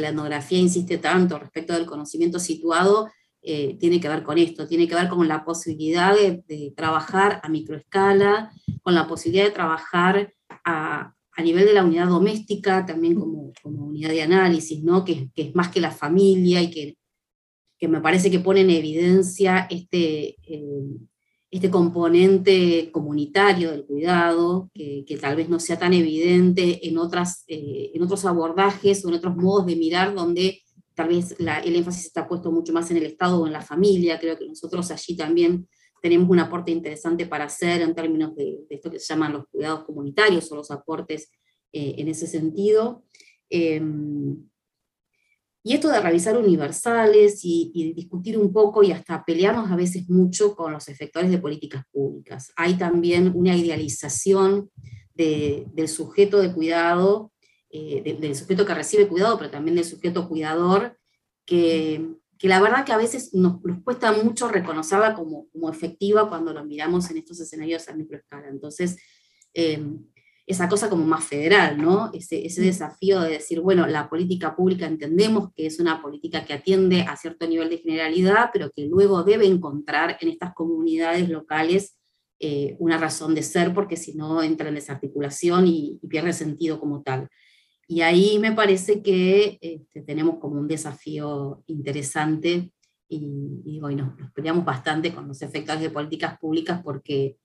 la 0.00 0.10
etnografía 0.10 0.58
insiste 0.58 0.98
tanto 0.98 1.38
respecto 1.38 1.72
del 1.72 1.86
conocimiento 1.86 2.38
situado 2.38 3.08
eh, 3.40 3.78
tiene 3.80 3.98
que 3.98 4.10
ver 4.10 4.22
con 4.24 4.36
esto, 4.36 4.66
tiene 4.66 4.86
que 4.86 4.94
ver 4.94 5.08
con 5.08 5.26
la 5.26 5.42
posibilidad 5.42 6.14
de, 6.14 6.74
trabajar 6.76 7.40
a 7.42 7.48
microescala, 7.48 8.52
con 8.86 8.94
la 8.94 9.08
posibilidad 9.08 9.46
de 9.46 9.50
trabajar 9.50 10.32
a, 10.64 11.12
a, 11.32 11.42
nivel 11.42 11.66
de 11.66 11.72
la 11.72 11.84
unidad 11.84 12.06
doméstica, 12.06 12.86
también 12.86 13.18
como, 13.18 13.52
como 13.60 13.86
unidad 13.86 14.10
de 14.10 14.22
análisis, 14.22 14.80
¿no? 14.84 15.04
que, 15.04 15.28
que, 15.34 15.42
es 15.42 15.54
más 15.56 15.70
que 15.70 15.80
la 15.80 15.90
familia 15.90 16.62
y 16.62 16.70
que, 16.70 16.96
que 17.80 17.88
me 17.88 18.00
parece 18.00 18.30
que 18.30 18.38
pone 18.38 18.60
en 18.60 18.70
evidencia 18.70 19.66
este, 19.68 20.36
eh, 20.40 20.84
este 21.50 21.68
componente 21.68 22.92
comunitario 22.92 23.72
del 23.72 23.86
cuidado, 23.86 24.70
que, 24.72 25.04
que, 25.04 25.16
tal 25.16 25.34
vez 25.34 25.48
no 25.48 25.58
sea 25.58 25.80
tan 25.80 25.92
evidente 25.92 26.86
en, 26.86 26.96
otras, 26.98 27.42
eh, 27.48 27.90
en 27.92 28.04
otros 28.04 28.24
abordajes 28.24 29.04
o 29.04 29.08
en 29.08 29.16
otros 29.16 29.34
modos 29.34 29.66
de 29.66 29.74
mirar 29.74 30.14
donde 30.14 30.62
tal 30.94 31.08
vez 31.08 31.34
el 31.40 31.74
énfasis 31.74 32.06
está 32.06 32.28
puesto 32.28 32.52
mucho 32.52 32.72
más 32.72 32.88
en 32.92 32.98
el 32.98 33.06
Estado 33.06 33.40
o 33.40 33.48
en 33.48 33.52
la 33.52 33.62
familia, 33.62 34.20
creo 34.20 34.38
que 34.38 34.46
nosotros 34.46 34.92
allí 34.92 35.16
también 35.16 35.66
tenemos 36.06 36.30
un 36.30 36.38
aporte 36.38 36.70
interesante 36.70 37.26
para 37.26 37.46
hacer 37.46 37.82
en 37.82 37.92
términos 37.92 38.36
de, 38.36 38.60
esto 38.70 38.92
que 38.92 39.00
se 39.00 39.12
llaman 39.12 39.32
los 39.32 39.48
cuidados 39.48 39.82
comunitarios 39.82 40.52
o 40.52 40.54
los 40.54 40.70
aportes 40.70 41.32
eh, 41.72 41.96
en 41.98 42.06
ese 42.06 42.28
sentido. 42.28 43.02
Em, 43.50 44.36
y 45.64 45.74
esto 45.74 45.88
de 45.88 45.98
revisar 45.98 46.38
universales 46.38 47.40
y, 47.42 47.92
discutir 47.96 48.38
un 48.38 48.52
poco 48.52 48.84
y 48.84 48.92
hasta 48.92 49.24
pelearnos 49.24 49.68
a 49.68 49.74
veces 49.74 50.08
mucho 50.08 50.54
con 50.54 50.72
los 50.72 50.86
efectores 50.86 51.28
de 51.28 51.38
políticas 51.38 51.82
públicas. 51.90 52.52
Hay 52.54 52.74
también 52.74 53.32
una 53.34 53.56
idealización 53.56 54.70
del 55.12 55.88
sujeto 55.88 56.40
de 56.40 56.52
cuidado 56.52 57.32
del 57.72 58.34
sujeto 58.36 58.64
que 58.64 58.74
recibe 58.74 59.08
cuidado, 59.08 59.36
pero 59.38 59.50
también 59.50 59.74
del 59.74 59.84
sujeto 59.84 60.28
cuidador, 60.28 60.96
que, 61.44 62.16
que 62.38 62.48
la 62.48 62.60
verdad 62.60 62.84
que 62.84 62.92
a 62.92 62.96
veces 62.96 63.34
nos, 63.34 63.60
cuesta 63.84 64.12
mucho 64.12 64.48
reconocerla 64.48 65.14
como, 65.14 65.48
como, 65.50 65.70
efectiva 65.70 66.28
cuando 66.28 66.52
lo 66.52 66.64
miramos 66.64 67.10
en 67.10 67.18
estos 67.18 67.40
escenarios 67.40 67.88
a 67.88 67.94
microescala. 67.94 68.48
Entonces, 68.48 68.96
esa 70.46 70.68
cosa 70.68 70.88
como 70.88 71.04
más 71.04 71.24
federal, 71.24 71.78
¿no? 71.78 72.10
Ese, 72.12 72.46
ese, 72.46 72.60
desafío 72.62 73.20
de 73.20 73.32
decir, 73.32 73.60
bueno, 73.60 73.86
la 73.86 74.08
política 74.08 74.54
pública 74.54 74.86
entendemos 74.86 75.50
que 75.54 75.66
es 75.66 75.80
una 75.80 76.00
política 76.00 76.44
que 76.44 76.52
atiende 76.52 77.02
a 77.02 77.16
cierto 77.16 77.48
nivel 77.48 77.68
de 77.70 77.78
generalidad, 77.78 78.50
pero 78.52 78.70
que 78.70 78.86
luego 78.86 79.24
debe 79.24 79.46
encontrar 79.46 80.18
en 80.20 80.28
estas 80.28 80.54
comunidades 80.54 81.28
locales 81.28 81.96
eh, 82.38 82.76
una 82.78 82.98
razón 82.98 83.34
de 83.34 83.42
ser, 83.42 83.72
porque 83.72 83.96
si 83.96 84.14
no 84.14 84.42
entra 84.42 84.68
en 84.68 84.74
desarticulación 84.74 85.66
y, 85.66 85.98
pierde 86.08 86.32
sentido 86.32 86.78
como 86.78 87.02
tal. 87.02 87.28
Y 87.88 88.00
ahí 88.00 88.38
me 88.38 88.52
parece 88.52 89.02
que 89.02 89.58
este, 89.60 90.02
tenemos 90.02 90.38
como 90.38 90.60
un 90.60 90.66
desafío 90.66 91.62
interesante 91.66 92.72
y, 93.08 93.62
y 93.64 93.78
bueno, 93.80 94.16
nos 94.18 94.32
peleamos 94.32 94.64
bastante 94.64 95.14
con 95.14 95.28
los 95.28 95.40
efectos 95.42 95.80
de 95.80 95.90
políticas 95.90 96.38
públicas 96.38 96.80
porque 96.82 97.36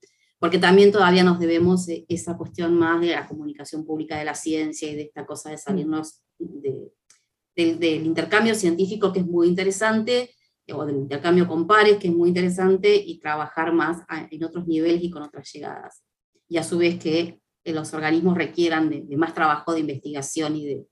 porque 0.41 0.57
también 0.57 0.91
todavía 0.91 1.23
nos 1.23 1.39
debemos 1.39 1.87
esa 1.87 2.35
cuestión 2.35 2.73
más 2.73 2.99
de 2.99 3.11
la 3.11 3.27
comunicación 3.27 3.85
pública 3.85 4.17
de 4.17 4.25
la 4.25 4.33
ciencia 4.33 4.89
y 4.89 4.95
de 4.95 5.03
esta 5.03 5.23
cosa 5.23 5.51
de 5.51 5.59
salirnos 5.59 6.23
del 6.39 8.05
intercambio 8.07 8.55
científico 8.55 9.13
que 9.13 9.19
es 9.19 9.27
muy 9.27 9.47
interesante, 9.47 10.31
o 10.73 10.83
del 10.83 10.95
intercambio 10.95 11.47
con 11.47 11.67
pares 11.67 11.97
que 11.97 12.07
es 12.07 12.13
muy 12.15 12.29
interesante, 12.29 12.95
y 12.95 13.19
trabajar 13.19 13.71
más 13.71 14.03
en 14.31 14.43
otros 14.43 14.65
niveles 14.65 15.03
y 15.03 15.11
con 15.11 15.21
otras 15.21 15.47
llegadas. 15.53 16.01
Y 16.49 16.57
a 16.57 16.63
su 16.63 16.79
vez 16.79 16.97
que 16.97 17.39
los 17.65 17.93
organismos 17.93 18.37
requieran 18.37 18.89
de, 18.89 19.17
más 19.17 19.33
trabajo 19.33 19.73
de 19.73 19.81
investigación 19.81 20.55
y 20.55 20.65
de, 20.65 20.85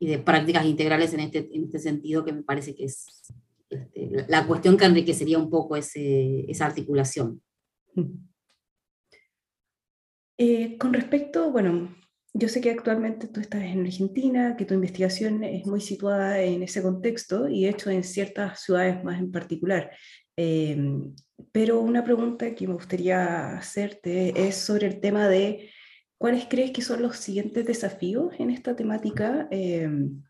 y 0.00 0.06
de 0.08 0.18
prácticas 0.18 0.64
integrales 0.66 1.14
en 1.14 1.20
este, 1.20 1.48
en 1.52 1.64
este 1.64 1.78
sentido, 1.78 2.24
que 2.24 2.32
me 2.32 2.42
parece 2.42 2.74
que 2.74 2.84
es 2.84 3.06
este, 3.70 4.26
la 4.28 4.46
cuestión 4.46 4.76
que 4.76 4.84
enriquecería 4.84 5.38
un 5.38 5.50
poco 5.50 5.76
ese, 5.76 6.50
esa 6.50 6.66
articulación. 6.66 7.42
Eh, 10.36 10.76
con 10.78 10.92
respecto, 10.92 11.50
bueno, 11.50 11.94
yo 12.32 12.48
sé 12.48 12.60
que 12.60 12.70
actualmente 12.70 13.28
tú 13.28 13.40
estás 13.40 13.62
en 13.62 13.86
Argentina, 13.86 14.56
que 14.56 14.64
tu 14.64 14.74
investigación 14.74 15.44
es 15.44 15.66
muy 15.66 15.80
situada 15.80 16.42
en 16.42 16.64
ese 16.64 16.82
contexto 16.82 17.48
y 17.48 17.68
hecho 17.68 17.90
en 17.90 18.02
ciertas 18.02 18.60
ciudades 18.60 19.04
más 19.04 19.20
en 19.20 19.30
particular. 19.30 19.92
Em, 20.36 21.14
pero 21.52 21.80
una 21.80 22.02
pregunta 22.02 22.52
que 22.54 22.66
me 22.66 22.74
gustaría 22.74 23.56
hacerte 23.56 24.48
es 24.48 24.56
sobre 24.56 24.88
el 24.88 25.00
tema 25.00 25.28
de 25.28 25.70
cuáles 26.24 26.46
crees 26.46 26.70
que 26.70 26.80
son 26.80 27.02
los 27.02 27.18
siguientes 27.18 27.66
desafíos 27.66 28.32
en 28.38 28.48
esta 28.48 28.74
temática 28.74 29.46
em, 29.50 30.22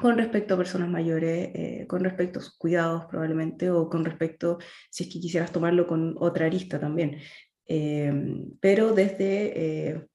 con 0.00 0.18
respecto 0.18 0.54
a 0.54 0.56
personas 0.58 0.88
mayores, 0.88 1.50
eh, 1.54 1.86
con 1.88 2.02
respecto 2.02 2.40
a 2.40 2.42
sus 2.42 2.58
cuidados 2.58 3.04
probablemente, 3.06 3.70
o 3.70 3.88
con 3.88 4.04
respecto, 4.04 4.58
si 4.90 5.04
es 5.04 5.12
que 5.12 5.20
quisieras 5.20 5.52
tomarlo 5.52 5.86
con 5.86 6.16
otra 6.18 6.46
arista 6.46 6.80
también, 6.80 7.20
Em, 7.68 8.52
pero 8.60 8.92
desde 8.92 9.88
eh, 9.88 10.06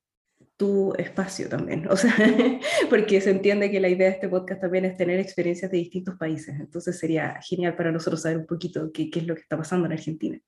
tu 0.55 0.93
espacio 0.97 1.49
también, 1.49 1.85
o 1.91 1.97
sea, 1.97 2.15
porque 2.89 3.19
se 3.19 3.31
entiende 3.31 3.69
que 3.69 3.81
la 3.81 3.89
idea 3.89 4.07
de 4.07 4.13
este 4.13 4.29
podcast 4.29 4.61
también 4.61 4.85
es 4.85 4.95
tener 4.95 5.19
experiencias 5.19 5.69
de 5.69 5.77
distintos 5.77 6.15
países, 6.17 6.55
entonces 6.59 6.97
sería 6.97 7.39
genial 7.41 7.75
para 7.75 7.91
nosotros 7.91 8.21
saber 8.21 8.37
un 8.37 8.45
poquito 8.45 8.91
qué, 8.93 9.09
qué 9.09 9.19
es 9.19 9.27
lo 9.27 9.35
que 9.35 9.41
está 9.41 9.57
pasando 9.57 9.85
en 9.85 9.93
Argentina. 9.93 10.39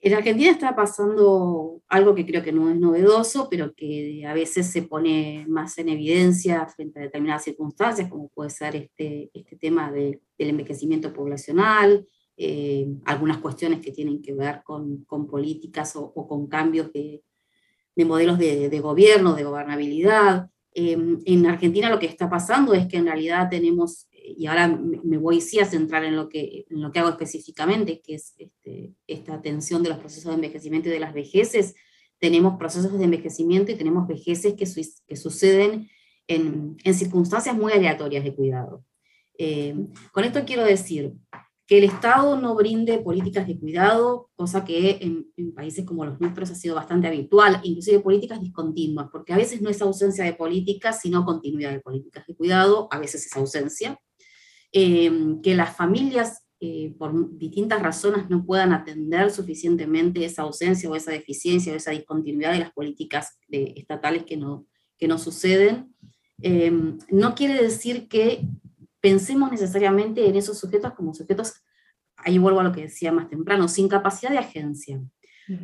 En 0.00 0.14
Argentina 0.14 0.50
está 0.50 0.76
pasando 0.76 1.82
algo 1.88 2.14
que 2.14 2.24
creo 2.24 2.42
que 2.42 2.52
no 2.52 2.70
es 2.70 2.78
novedoso, 2.78 3.48
pero 3.50 3.74
que 3.74 4.24
a 4.24 4.32
veces 4.32 4.70
se 4.70 4.82
pone 4.82 5.44
más 5.48 5.76
en 5.78 5.88
evidencia 5.88 6.66
frente 6.66 7.00
a 7.00 7.02
determinadas 7.02 7.44
circunstancias, 7.44 8.08
como 8.08 8.28
puede 8.28 8.50
ser 8.50 8.76
este, 8.76 9.30
este 9.34 9.56
tema 9.56 9.90
de, 9.90 10.20
del 10.38 10.50
envejecimiento 10.50 11.12
poblacional, 11.12 12.06
eh, 12.36 12.86
algunas 13.06 13.38
cuestiones 13.38 13.80
que 13.80 13.90
tienen 13.90 14.22
que 14.22 14.32
ver 14.32 14.62
con, 14.62 15.04
con 15.04 15.26
políticas 15.26 15.96
o, 15.96 16.12
con 16.12 16.46
cambios 16.46 16.92
de, 16.92 17.24
de 17.96 18.04
modelos 18.04 18.38
de, 18.38 18.68
de, 18.68 18.80
gobierno, 18.80 19.34
de 19.34 19.42
gobernabilidad. 19.42 20.48
Em, 20.72 21.18
en 21.24 21.46
Argentina 21.46 21.90
lo 21.90 21.98
que 21.98 22.06
está 22.06 22.30
pasando 22.30 22.74
es 22.74 22.86
que 22.86 22.98
en 22.98 23.06
realidad 23.06 23.48
tenemos, 23.50 24.07
y 24.36 24.46
ahora 24.46 24.68
me 24.68 25.16
voy 25.16 25.40
sí 25.40 25.58
a 25.60 25.64
centrar 25.64 26.04
en 26.04 26.16
lo 26.16 26.28
que, 26.28 26.66
en 26.68 26.80
lo 26.80 26.90
que 26.90 26.98
hago 26.98 27.10
específicamente, 27.10 28.00
que 28.00 28.14
es 28.14 28.34
este, 28.38 28.94
esta 29.06 29.34
atención 29.34 29.82
de 29.82 29.90
los 29.90 29.98
procesos 29.98 30.30
de 30.30 30.34
envejecimiento 30.34 30.88
y 30.88 30.92
de 30.92 31.00
las 31.00 31.14
vejeces, 31.14 31.74
tenemos 32.18 32.58
procesos 32.58 32.98
de 32.98 33.04
envejecimiento 33.04 33.72
y 33.72 33.76
tenemos 33.76 34.06
vejeces 34.06 34.54
que, 34.54 34.66
que 35.06 35.16
suceden 35.16 35.88
en, 36.26 36.76
en, 36.82 36.94
circunstancias 36.94 37.56
muy 37.56 37.72
aleatorias 37.72 38.24
de 38.24 38.34
cuidado. 38.34 38.84
Em, 39.38 39.88
con 40.12 40.24
esto 40.24 40.44
quiero 40.44 40.64
decir, 40.64 41.14
que 41.68 41.76
el 41.76 41.84
Estado 41.84 42.40
no 42.40 42.54
brinde 42.54 42.98
políticas 42.98 43.46
de 43.46 43.58
cuidado, 43.58 44.30
cosa 44.36 44.64
que 44.64 44.98
en, 45.02 45.54
países 45.54 45.84
como 45.84 46.06
los 46.06 46.18
nuestros 46.18 46.50
ha 46.50 46.54
sido 46.54 46.74
bastante 46.74 47.08
habitual, 47.08 47.60
inclusive 47.62 48.00
políticas 48.00 48.40
discontinuas, 48.40 49.08
porque 49.12 49.34
a 49.34 49.36
veces 49.36 49.60
no 49.60 49.68
es 49.68 49.82
ausencia 49.82 50.24
de 50.24 50.32
políticas, 50.32 51.00
sino 51.02 51.26
continuidad 51.26 51.72
de 51.72 51.80
políticas 51.80 52.26
de 52.26 52.34
cuidado, 52.34 52.88
a 52.90 52.98
veces 52.98 53.26
es 53.26 53.36
ausencia. 53.36 54.00
Eh, 54.72 55.36
que 55.42 55.54
las 55.54 55.76
familias, 55.76 56.44
eh, 56.60 56.94
por 56.98 57.38
distintas 57.38 57.80
razones, 57.80 58.28
no 58.28 58.44
puedan 58.44 58.72
atender 58.72 59.30
suficientemente 59.30 60.24
esa 60.24 60.42
ausencia 60.42 60.90
o 60.90 60.96
esa 60.96 61.12
deficiencia 61.12 61.72
o 61.72 61.76
esa 61.76 61.92
discontinuidad 61.92 62.52
de 62.52 62.60
las 62.60 62.72
políticas 62.72 63.38
estatales 63.48 64.24
que 64.24 64.36
no, 64.36 64.66
que 64.98 65.08
no 65.08 65.16
suceden. 65.18 65.94
Eh, 66.42 66.70
no 67.10 67.34
quiere 67.34 67.62
decir 67.62 68.08
que 68.08 68.46
pensemos 69.00 69.50
necesariamente 69.50 70.28
en 70.28 70.36
esos 70.36 70.58
sujetos 70.58 70.92
como 70.94 71.14
sujetos, 71.14 71.54
ahí 72.16 72.38
vuelvo 72.38 72.60
a 72.60 72.64
lo 72.64 72.72
que 72.72 72.82
decía 72.82 73.12
más 73.12 73.28
temprano, 73.30 73.68
sin 73.68 73.88
capacidad 73.88 74.30
de 74.30 74.38
agencia. 74.38 75.00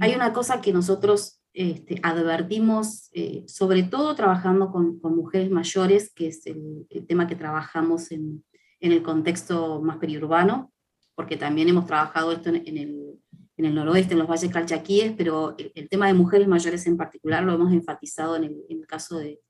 Hay 0.01 0.15
una 0.15 0.33
cosa 0.33 0.63
que 0.63 0.73
nosotros 0.73 1.43
este, 1.53 2.01
advertimos, 2.03 3.11
eh, 3.13 3.45
sobre 3.47 3.83
todo 3.83 4.15
trabajando 4.15 4.71
con, 4.71 4.99
con, 4.99 5.15
mujeres 5.15 5.51
mayores, 5.51 6.11
que 6.15 6.29
es 6.29 6.47
el, 6.47 6.87
tema 7.07 7.27
que 7.27 7.37
trabajamos 7.37 8.11
en, 8.11 8.43
en, 8.85 8.93
el 8.93 9.03
contexto 9.03 9.81
más 9.81 9.99
periurbano, 9.99 10.73
porque 11.15 11.37
también 11.37 11.69
hemos 11.69 11.87
trabajado 11.87 12.33
esto 12.33 12.49
en, 12.49 12.57
en, 12.67 12.79
el, 12.79 13.21
en 13.57 13.65
el, 13.65 13.75
noroeste, 13.75 14.15
en 14.15 14.21
los 14.21 14.29
valles 14.29 14.51
calchaquíes, 14.51 15.13
pero 15.17 15.57
el, 15.59 15.89
tema 15.89 16.07
de 16.07 16.15
mujeres 16.15 16.49
mayores 16.49 16.87
en 16.87 16.97
particular 16.97 17.43
lo 17.45 17.55
hemos 17.55 17.73
enfatizado 17.73 18.37
en 18.37 18.45
el, 18.45 18.57
el 18.69 18.87
caso 18.87 19.19
de, 19.19 19.41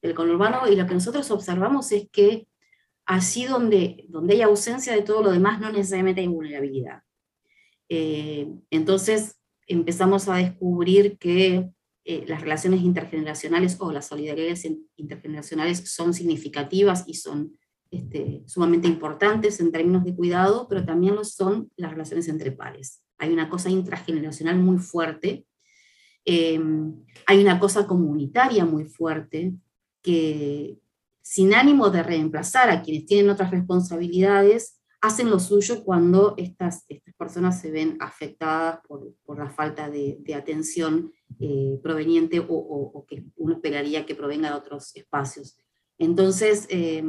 del 0.00 0.14
conurbano, 0.14 0.68
y 0.68 0.76
lo 0.76 0.86
que 0.86 0.94
nosotros 0.94 1.30
observamos 1.30 1.92
es 1.92 2.08
que 2.10 2.46
Así 3.04 3.46
donde, 3.46 4.04
donde 4.08 4.34
hay 4.34 4.42
ausencia 4.42 4.94
de 4.94 5.02
todo 5.02 5.22
lo 5.22 5.32
demás, 5.32 5.60
no 5.60 5.70
necesariamente 5.72 6.20
hay 6.20 6.28
vulnerabilidad. 6.28 7.02
Eh, 7.88 8.48
entonces 8.70 9.40
empezamos 9.66 10.28
a 10.28 10.36
descubrir 10.36 11.18
que 11.18 11.68
eh, 12.04 12.24
las 12.26 12.40
relaciones 12.40 12.80
intergeneracionales 12.82 13.76
o 13.80 13.92
las 13.92 14.06
solidaridades 14.06 14.66
intergeneracionales 14.96 15.92
son 15.92 16.14
significativas 16.14 17.04
y 17.06 17.14
son 17.14 17.58
este, 17.92 18.42
sumamente 18.46 18.88
importantes 18.88 19.60
en 19.60 19.70
términos 19.70 20.02
de 20.02 20.16
cuidado, 20.16 20.66
pero 20.66 20.82
también 20.82 21.14
lo 21.14 21.24
son 21.24 21.70
las 21.76 21.90
relaciones 21.90 22.26
entre 22.26 22.50
pares. 22.50 23.02
Hay 23.18 23.30
una 23.32 23.50
cosa 23.50 23.68
intrageneracional 23.68 24.58
muy 24.58 24.78
fuerte, 24.78 25.44
eh, 26.24 26.58
hay 27.26 27.42
una 27.42 27.60
cosa 27.60 27.86
comunitaria 27.86 28.64
muy 28.64 28.86
fuerte 28.86 29.52
que, 30.00 30.78
sin 31.20 31.52
ánimo 31.52 31.90
de 31.90 32.02
reemplazar 32.02 32.70
a 32.70 32.82
quienes 32.82 33.04
tienen 33.04 33.28
otras 33.28 33.50
responsabilidades, 33.50 34.80
hacen 35.02 35.28
lo 35.28 35.38
suyo 35.38 35.84
cuando 35.84 36.32
estas, 36.38 36.86
estas 36.88 37.14
personas 37.14 37.60
se 37.60 37.70
ven 37.70 37.98
afectadas 38.00 38.80
por, 38.88 39.12
por 39.26 39.38
la 39.38 39.50
falta 39.50 39.90
de, 39.90 40.16
de 40.20 40.34
atención 40.34 41.12
eh, 41.40 41.78
proveniente 41.82 42.40
o, 42.40 42.46
o, 42.48 43.04
que 43.04 43.26
uno 43.36 43.52
esperaría 43.52 44.06
que 44.06 44.14
provenga 44.14 44.48
de 44.48 44.56
otros 44.56 44.96
espacios. 44.96 45.58
Entonces, 45.98 46.66
eh, 46.70 47.04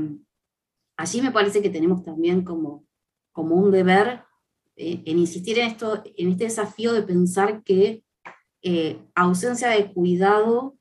allí 0.97 1.21
me 1.21 1.31
parece 1.31 1.61
que 1.61 1.69
tenemos 1.69 2.03
también 2.03 2.43
como, 2.43 2.85
como 3.31 3.55
un 3.55 3.71
deber 3.71 4.23
eh, 4.75 5.01
en 5.05 5.19
insistir 5.19 5.59
en, 5.59 5.67
esto, 5.67 6.03
en 6.17 6.29
este 6.29 6.45
desafío 6.45 6.93
de 6.93 7.03
pensar 7.03 7.63
que 7.63 8.03
ausencia 9.13 9.67
de 9.67 9.91
cuidado 9.91 10.77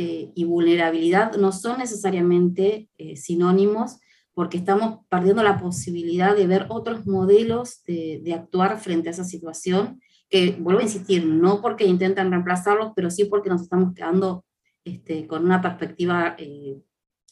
eh, 0.00 0.30
y 0.36 0.44
vulnerabilidad 0.44 1.34
no 1.36 1.50
son 1.50 1.78
necesariamente 1.78 2.88
eh, 2.98 3.16
sinónimos 3.16 3.98
porque 4.32 4.56
estamos 4.56 5.00
perdiendo 5.08 5.42
la 5.42 5.58
posibilidad 5.58 6.36
de 6.36 6.46
ver 6.46 6.66
otros 6.68 7.04
modelos 7.04 7.82
de, 7.82 8.22
actuar 8.32 8.78
frente 8.78 9.08
a 9.08 9.10
esa 9.10 9.24
situación, 9.24 10.00
que 10.30 10.52
vuelvo 10.60 10.78
a 10.78 10.84
insistir, 10.84 11.26
no 11.26 11.60
porque 11.60 11.84
intentan 11.84 12.30
reemplazarlos, 12.30 12.92
pero 12.94 13.10
sí 13.10 13.24
porque 13.24 13.48
nos 13.48 13.62
estamos 13.62 13.92
quedando 13.92 14.44
este, 14.84 15.26
con 15.26 15.44
una 15.44 15.60
perspectiva 15.60 16.36
eh, 16.38 16.76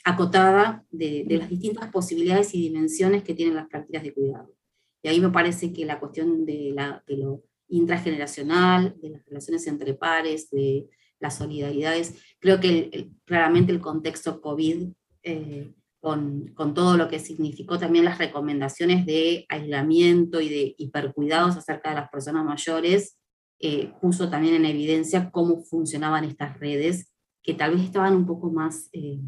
acotada 0.07 0.85
de, 0.93 1.25
de, 1.27 1.37
las 1.39 1.51
distintas 1.51 1.91
posibilidades 1.91 2.55
y 2.55 2.61
dimensiones 2.61 3.25
que 3.25 3.35
tienen 3.35 3.57
las 3.57 3.67
prácticas 3.67 4.05
de 4.05 4.15
cuidado. 4.15 4.55
Y 5.03 5.09
ahí 5.09 5.21
me 5.21 5.31
parece 5.31 5.73
que 5.73 5.85
la 5.85 5.99
cuestión 5.99 6.47
de, 6.47 6.71
la, 6.73 7.03
de 7.09 7.17
lo 7.17 7.43
intrageneracional, 7.69 8.95
de 9.03 9.11
las 9.11 9.25
relaciones 9.27 9.67
entre 9.67 9.95
pares, 9.95 10.49
de 10.51 10.89
las 11.19 11.37
solidaridades. 11.37 12.23
Creo 12.39 12.61
que 12.61 13.11
claramente 13.25 13.73
el 13.73 13.81
contexto 13.81 14.41
COVID, 14.41 14.93
eh, 15.25 15.75
con, 15.99 16.53
con, 16.55 16.73
todo 16.73 16.97
lo 16.97 17.09
que 17.09 17.19
significó 17.19 17.77
también 17.77 18.05
las 18.05 18.19
recomendaciones 18.19 19.07
de 19.07 19.45
aislamiento 19.49 20.41
y 20.41 20.49
de 20.49 20.75
hipercuidados 20.79 21.57
acerca 21.57 21.89
de 21.89 21.97
las 21.97 22.11
personas 22.11 22.45
mayores, 22.45 23.19
eh, 23.59 23.93
puso 24.01 24.31
también 24.31 24.55
en 24.55 24.67
evidencia 24.67 25.33
cómo 25.33 25.65
funcionaban 25.65 26.23
estas 26.23 26.61
redes, 26.61 27.13
que 27.43 27.55
tal 27.55 27.73
vez 27.73 27.83
estaban 27.83 28.15
un 28.15 28.25
poco 28.25 28.53
más 28.53 28.89
eh, 28.93 29.19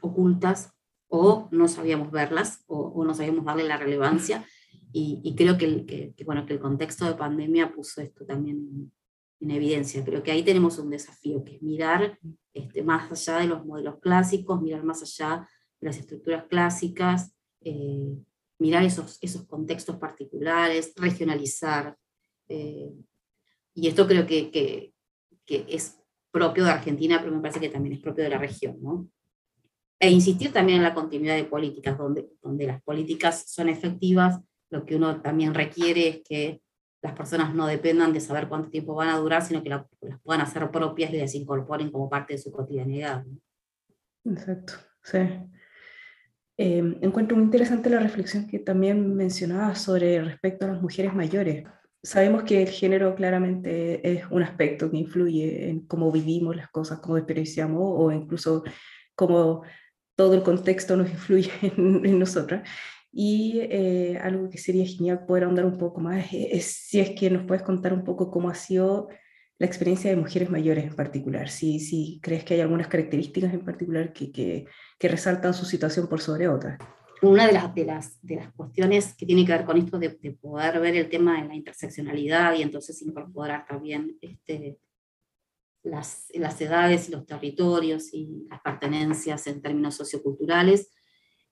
ocultas 0.00 0.72
o 1.08 1.48
no 1.50 1.68
sabíamos 1.68 2.10
verlas 2.10 2.64
o, 2.66 3.04
no 3.04 3.14
sabíamos 3.14 3.44
darle 3.44 3.64
la 3.64 3.76
relevancia. 3.76 4.46
Y, 4.92 5.34
creo 5.36 5.58
que 5.58 5.66
el, 5.66 6.14
bueno, 6.24 6.46
que 6.46 6.54
el 6.54 6.60
contexto 6.60 7.04
de 7.04 7.14
pandemia 7.14 7.72
puso 7.72 8.00
esto 8.00 8.24
también 8.24 8.90
en 9.40 9.50
evidencia. 9.50 10.04
Creo 10.04 10.22
que 10.22 10.32
ahí 10.32 10.42
tenemos 10.42 10.78
un 10.78 10.90
desafío, 10.90 11.44
que 11.44 11.56
es 11.56 11.62
mirar 11.62 12.18
este, 12.54 12.82
más 12.82 13.10
allá 13.10 13.40
de 13.40 13.46
los 13.48 13.64
modelos 13.64 14.00
clásicos, 14.00 14.60
mirar 14.62 14.84
más 14.84 15.02
allá 15.02 15.48
de 15.80 15.86
las 15.86 15.98
estructuras 15.98 16.44
clásicas, 16.44 17.32
eh, 17.60 18.16
mirar 18.58 18.82
esos, 18.82 19.18
esos 19.20 19.46
contextos 19.46 19.96
particulares, 19.96 20.92
regionalizar. 20.96 21.96
Eh, 22.48 22.92
y 23.74 23.88
esto 23.88 24.06
creo 24.06 24.26
que, 24.26 24.50
que, 24.50 24.92
que, 25.44 25.66
es 25.68 25.98
propio 26.30 26.64
de 26.64 26.70
Argentina, 26.70 27.20
pero 27.20 27.34
me 27.34 27.40
parece 27.40 27.60
que 27.60 27.68
también 27.68 27.94
es 27.94 28.00
propio 28.00 28.24
de 28.24 28.30
la 28.30 28.38
región. 28.38 28.78
¿no? 28.80 29.08
E 30.00 30.10
insistir 30.10 30.52
también 30.52 30.78
en 30.78 30.84
la 30.84 30.94
continuidad 30.94 31.36
de 31.36 31.44
políticas, 31.44 31.98
donde, 31.98 32.28
donde 32.40 32.66
las 32.66 32.82
políticas 32.82 33.44
son 33.48 33.68
efectivas, 33.68 34.40
lo 34.70 34.84
que 34.84 34.96
uno 34.96 35.20
también 35.20 35.54
requiere 35.54 36.08
es 36.08 36.20
que 36.22 36.60
las 37.02 37.14
personas 37.14 37.54
no 37.54 37.66
dependan 37.66 38.12
de 38.12 38.20
saber 38.20 38.48
cuánto 38.48 38.70
tiempo 38.70 38.94
van 38.94 39.08
a 39.08 39.18
durar, 39.18 39.42
sino 39.42 39.62
que 39.62 39.70
las 39.70 39.86
puedan 40.22 40.40
hacer 40.40 40.70
propias 40.70 41.12
y 41.12 41.18
las 41.18 41.34
incorporen 41.34 41.90
como 41.90 42.10
parte 42.10 42.34
de 42.34 42.38
su 42.38 42.50
cotidianidad. 42.50 43.24
Exacto, 44.24 44.74
sí. 45.02 45.18
Eh, 46.60 46.98
encuentro 47.02 47.36
muy 47.36 47.44
interesante 47.44 47.88
la 47.88 48.00
reflexión 48.00 48.48
que 48.48 48.58
también 48.58 49.14
mencionabas 49.14 49.80
sobre 49.80 50.20
respecto 50.22 50.66
a 50.66 50.70
las 50.70 50.82
mujeres 50.82 51.14
mayores. 51.14 51.64
Sabemos 52.02 52.42
que 52.42 52.62
el 52.62 52.68
género 52.68 53.14
claramente 53.14 54.08
es 54.08 54.24
un 54.30 54.42
aspecto 54.42 54.90
que 54.90 54.96
influye 54.96 55.68
en 55.68 55.86
cómo 55.86 56.10
vivimos 56.10 56.56
las 56.56 56.68
cosas, 56.68 56.98
cómo 56.98 57.16
experienciamos 57.16 57.80
o 57.82 58.10
incluso 58.10 58.64
cómo 59.14 59.62
todo 60.18 60.34
el 60.34 60.42
contexto 60.42 60.96
nos 60.96 61.08
influye 61.08 61.52
en, 61.62 62.04
en 62.04 62.18
nosotras. 62.18 62.68
Y 63.12 63.60
eh, 63.60 64.18
algo 64.20 64.50
que 64.50 64.58
sería 64.58 64.84
genial 64.84 65.24
poder 65.24 65.44
ahondar 65.44 65.64
un 65.64 65.78
poco 65.78 66.00
más 66.00 66.26
es, 66.32 66.66
si 66.66 66.98
es 66.98 67.10
que 67.10 67.30
nos 67.30 67.46
puedes 67.46 67.62
contar 67.62 67.92
un 67.92 68.02
poco 68.04 68.30
cómo 68.30 68.50
ha 68.50 68.54
sido 68.54 69.08
la 69.58 69.66
experiencia 69.66 70.10
de 70.10 70.16
mujeres 70.16 70.50
mayores 70.50 70.84
en 70.84 70.94
particular. 70.94 71.48
Si, 71.48 71.78
si 71.78 72.18
crees 72.20 72.44
que 72.44 72.54
hay 72.54 72.60
algunas 72.60 72.88
características 72.88 73.54
en 73.54 73.64
particular 73.64 74.12
que, 74.12 74.30
que, 74.32 74.66
que 74.98 75.08
resaltan 75.08 75.54
su 75.54 75.64
situación 75.64 76.08
por 76.08 76.20
sobre 76.20 76.48
otras. 76.48 76.78
Una 77.22 77.46
de 77.46 77.52
las, 77.52 77.74
de, 77.74 77.84
las, 77.84 78.20
de 78.20 78.36
las 78.36 78.52
cuestiones 78.52 79.14
que 79.14 79.24
tiene 79.24 79.46
que 79.46 79.52
ver 79.52 79.64
con 79.64 79.78
esto 79.78 79.98
de, 79.98 80.18
de 80.20 80.32
poder 80.32 80.80
ver 80.80 80.96
el 80.96 81.08
tema 81.08 81.40
de 81.40 81.48
la 81.48 81.54
interseccionalidad 81.54 82.54
y 82.54 82.62
entonces 82.62 83.00
incorporar 83.02 83.66
también 83.66 84.16
este, 84.20 84.78
las, 85.88 86.26
las 86.34 86.60
edades 86.60 87.08
y 87.08 87.12
los 87.12 87.26
territorios 87.26 88.12
y 88.12 88.46
las 88.48 88.60
pertenencias 88.60 89.46
en 89.46 89.62
términos 89.62 89.94
socioculturales, 89.94 90.90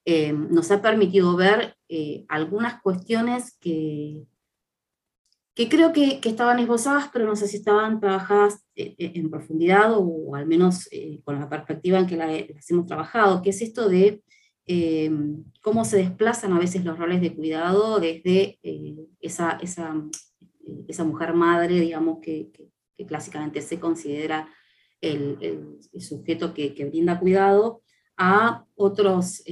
eh, 0.09 0.33
nos 0.33 0.71
ha 0.71 0.81
permitido 0.81 1.35
ver 1.35 1.77
eh, 1.89 2.25
algunas 2.29 2.81
cuestiones 2.81 3.59
que, 3.59 4.23
que 5.53 5.69
creo 5.69 5.93
que, 5.93 6.21
que, 6.21 6.29
estaban 6.29 6.61
esbozadas, 6.61 7.11
pero 7.13 7.27
no 7.27 7.35
sé 7.35 7.49
si 7.49 7.57
estaban 7.57 7.99
trabajadas 7.99 8.65
eh, 8.77 8.95
en 8.99 9.29
profundidad 9.31 9.95
o, 9.97 10.37
al 10.37 10.47
menos 10.47 10.89
con 11.25 11.41
la 11.41 11.49
perspectiva 11.49 11.99
en 11.99 12.07
que 12.07 12.17
las 12.17 12.71
hemos 12.71 12.87
trabajado, 12.87 13.43
que 13.43 13.51
es 13.51 13.61
esto 13.63 13.89
de 13.89 14.23
cómo 15.61 15.85
se 15.85 15.97
desplazan 15.97 16.53
a 16.53 16.59
veces 16.61 16.85
los 16.85 16.99
roles 16.99 17.21
de 17.21 17.35
cuidado 17.35 17.99
desde 17.99 18.61
esa, 19.21 19.59
esa, 19.61 19.95
esa, 20.87 21.05
mujer 21.05 21.35
madre, 21.35 21.81
digamos, 21.81 22.19
que, 22.21 22.51
que, 22.53 22.69
clásicamente 23.05 23.61
se 23.61 23.79
considera 23.79 24.49
el, 25.01 25.37
el, 25.93 26.01
sujeto 26.01 26.55
que, 26.55 26.75
que, 26.75 26.87
brinda 26.87 27.21
cuidado, 27.21 27.83
a 28.17 28.65
otros 28.75 29.43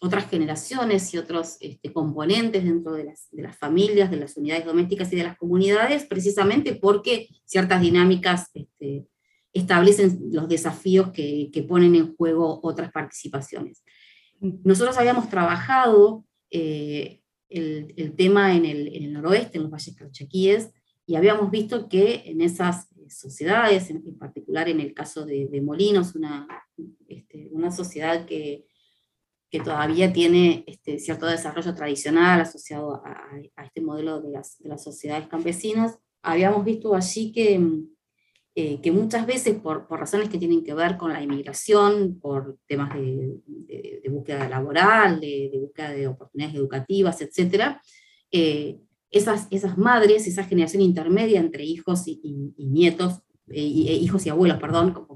otras 0.00 0.28
generaciones 0.28 1.12
y 1.12 1.18
otros 1.18 1.56
este, 1.60 1.92
componentes 1.92 2.64
dentro 2.64 2.92
de 2.92 3.04
las, 3.04 3.28
de 3.30 3.42
las, 3.42 3.56
familias, 3.56 4.10
de 4.10 4.18
las 4.18 4.36
unidades 4.36 4.64
domésticas 4.64 5.12
y 5.12 5.16
de 5.16 5.24
las 5.24 5.36
comunidades, 5.36 6.04
precisamente 6.04 6.76
porque 6.76 7.28
ciertas 7.44 7.80
dinámicas 7.80 8.48
este, 8.54 9.06
establecen 9.52 10.28
los 10.30 10.48
desafíos 10.48 11.10
que, 11.10 11.50
que, 11.52 11.62
ponen 11.62 11.96
en 11.96 12.14
juego 12.14 12.60
otras 12.62 12.92
participaciones. 12.92 13.82
Nosotros 14.40 14.96
habíamos 14.98 15.28
trabajado 15.30 16.24
eh, 16.50 17.20
el, 17.48 17.92
el, 17.96 18.14
tema 18.14 18.54
en 18.54 18.66
el, 18.66 18.94
en 18.94 19.02
el, 19.02 19.12
noroeste, 19.12 19.58
en 19.58 19.64
los 19.64 19.72
valles 19.72 19.96
calchaquíes, 19.96 20.70
y 21.08 21.16
habíamos 21.16 21.50
visto 21.50 21.88
que 21.88 22.22
en 22.26 22.40
esas 22.40 22.88
sociedades, 23.08 23.90
en, 23.90 24.16
particular 24.16 24.68
en 24.68 24.78
el 24.78 24.94
caso 24.94 25.26
de, 25.26 25.60
Molinos, 25.60 26.14
una, 26.14 26.46
este, 27.08 27.48
una 27.50 27.72
sociedad 27.72 28.26
que 28.26 28.68
que 29.50 29.60
todavía 29.60 30.12
tiene 30.12 30.64
este, 30.66 30.98
cierto 30.98 31.26
desarrollo 31.26 31.74
tradicional 31.74 32.40
asociado 32.40 33.02
a, 33.04 33.64
este 33.64 33.80
modelo 33.80 34.20
de 34.20 34.30
las, 34.30 34.58
de 34.58 34.68
las, 34.68 34.84
sociedades 34.84 35.26
campesinas, 35.28 35.98
habíamos 36.22 36.64
visto 36.64 36.94
allí 36.94 37.32
que, 37.32 37.60
eh, 38.54 38.80
que 38.80 38.92
muchas 38.92 39.26
veces 39.26 39.58
por, 39.58 39.86
razones 39.88 40.28
que 40.28 40.38
tienen 40.38 40.62
que 40.62 40.74
ver 40.74 40.96
con 40.96 41.12
la 41.12 41.22
inmigración, 41.22 42.18
por 42.20 42.58
temas 42.66 42.94
de, 42.94 44.02
búsqueda 44.10 44.48
laboral, 44.48 45.20
de, 45.20 45.50
búsqueda 45.60 45.92
de 45.92 46.08
oportunidades 46.08 46.56
educativas, 46.56 47.20
etc., 47.22 47.76
eh, 48.30 48.78
esas, 49.10 49.46
esas 49.50 49.78
madres, 49.78 50.26
esa 50.26 50.44
generación 50.44 50.82
intermedia 50.82 51.40
entre 51.40 51.64
hijos 51.64 52.06
y, 52.06 52.20
nietos, 52.56 53.20
eh, 53.48 53.62
y, 53.62 53.90
hijos 53.90 54.26
y 54.26 54.30
abuelos, 54.30 54.58
perdón, 54.58 55.06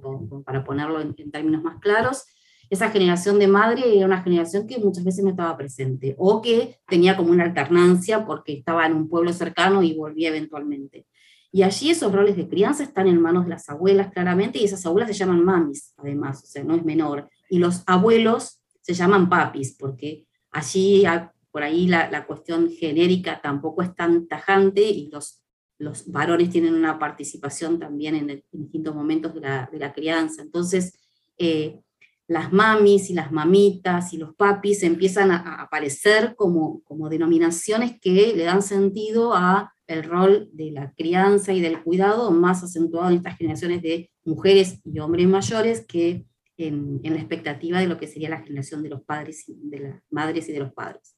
para 0.44 0.64
ponerlo 0.64 1.00
en, 1.00 1.14
en 1.16 1.30
términos 1.30 1.62
más 1.62 1.78
claros, 1.80 2.24
esa 2.70 2.90
generación 2.90 3.38
de 3.38 3.48
madre 3.48 3.96
era 3.98 4.06
una 4.06 4.22
generación 4.22 4.66
que 4.66 4.78
muchas 4.78 5.04
veces 5.04 5.22
no 5.22 5.30
estaba 5.30 5.56
presente 5.58 6.14
o 6.16 6.40
que 6.40 6.78
tenía 6.86 7.18
como 7.18 7.30
una 7.30 7.44
alternancia 7.44 8.24
porque 8.24 8.54
estaba 8.54 8.86
en 8.86 8.94
un 8.94 9.08
pueblo 9.10 9.30
cercano 9.34 9.82
y 9.82 9.94
volvía 9.94 10.30
eventualmente. 10.30 11.06
Y 11.54 11.64
allí 11.64 11.90
esos 11.90 12.10
roles 12.10 12.34
de 12.34 12.48
crianza 12.48 12.82
están 12.82 13.08
en 13.08 13.20
manos 13.20 13.44
de 13.44 13.50
las 13.50 13.68
abuelas 13.68 14.10
claramente 14.10 14.58
y 14.58 14.64
esas 14.64 14.86
abuelas 14.86 15.10
se 15.10 15.18
llaman 15.18 15.44
mamis, 15.44 15.92
además, 15.98 16.42
o 16.44 16.46
sea, 16.46 16.64
no 16.64 16.74
es 16.74 16.82
menor. 16.82 17.28
Y 17.50 17.58
los 17.58 17.82
abuelos 17.84 18.62
se 18.80 18.94
llaman 18.94 19.28
papis 19.28 19.76
porque 19.78 20.26
allí 20.50 21.04
por 21.52 21.62
ahí 21.62 21.86
la, 21.86 22.10
la 22.10 22.26
cuestión 22.26 22.70
genérica 22.70 23.40
tampoco 23.40 23.82
es 23.82 23.94
tan 23.94 24.26
tajante 24.26 24.82
y 24.82 25.08
los, 25.10 25.42
los 25.78 26.10
varones 26.10 26.50
tienen 26.50 26.74
una 26.74 26.98
participación 26.98 27.78
también 27.78 28.16
en, 28.16 28.30
en 28.30 28.42
distintos 28.50 28.94
momentos 28.94 29.34
de 29.34 29.40
la, 29.40 29.68
de 29.70 29.78
la 29.78 29.92
crianza. 29.92 30.42
Entonces, 30.42 30.98
eh, 31.38 31.80
las 32.26 32.52
mamis 32.52 33.10
y 33.10 33.14
las 33.14 33.30
mamitas 33.30 34.12
y 34.12 34.16
los 34.16 34.34
papis 34.34 34.82
empiezan 34.82 35.30
a, 35.30 35.60
aparecer 35.62 36.34
como, 36.34 36.82
como 36.84 37.08
denominaciones 37.08 38.00
que 38.00 38.32
le 38.34 38.44
dan 38.44 38.62
sentido 38.62 39.34
a 39.34 39.72
el 39.86 40.04
rol 40.04 40.48
de 40.52 40.70
la 40.70 40.92
crianza 40.94 41.52
y 41.52 41.60
del 41.60 41.82
cuidado 41.82 42.30
más 42.30 42.62
acentuado 42.62 43.10
en 43.10 43.16
estas 43.16 43.36
generaciones 43.36 43.82
de 43.82 44.10
mujeres 44.24 44.80
y 44.84 44.98
hombres 45.00 45.28
mayores 45.28 45.84
que 45.86 46.24
en, 46.56 47.00
la 47.02 47.16
expectativa 47.16 47.80
de 47.80 47.86
lo 47.86 47.98
que 47.98 48.06
sería 48.06 48.30
la 48.30 48.40
generación 48.40 48.82
de 48.82 48.90
los 48.90 49.02
padres 49.02 49.48
y 49.48 49.56
de 49.64 49.80
las 49.80 50.02
madres 50.10 50.48
y 50.48 50.52
de 50.52 50.60
los 50.60 50.72
padres. 50.72 51.16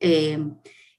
Eh, 0.00 0.38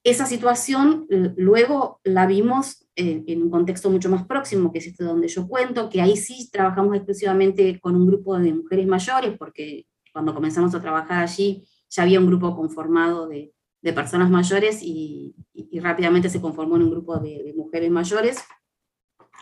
esa 0.04 0.26
situación 0.26 1.06
luego 1.36 2.00
la 2.04 2.26
vimos 2.26 2.88
en 2.96 3.42
un 3.42 3.50
contexto 3.50 3.90
mucho 3.90 4.10
más 4.10 4.26
próximo, 4.26 4.72
que 4.72 4.80
es 4.80 4.88
este 4.88 5.04
donde 5.04 5.28
yo 5.28 5.48
cuento, 5.48 5.90
que 5.90 6.02
ahí 6.02 6.18
sí 6.18 6.50
trabajamos 6.52 6.96
exclusivamente 6.96 7.80
con 7.80 7.96
un 7.96 8.08
grupo 8.08 8.38
de 8.38 8.54
mujeres 8.54 8.88
mayores, 8.88 9.38
porque 9.38 9.86
cuando 10.12 10.34
comenzamos 10.34 10.74
a 10.76 10.82
trabajar 10.82 11.24
allí 11.24 11.64
ya 11.90 12.04
había 12.04 12.20
un 12.20 12.28
grupo 12.28 12.56
conformado 12.56 13.28
de, 13.28 13.54
de 13.82 13.94
personas 13.94 14.30
mayores 14.30 14.82
y, 14.82 15.36
y, 15.54 15.80
rápidamente 15.80 16.30
se 16.30 16.42
conformó 16.42 16.78
en 16.78 16.84
un 16.84 16.92
grupo 16.92 17.18
de, 17.20 17.44
de 17.44 17.54
mujeres 17.54 17.92
mayores. 17.92 18.44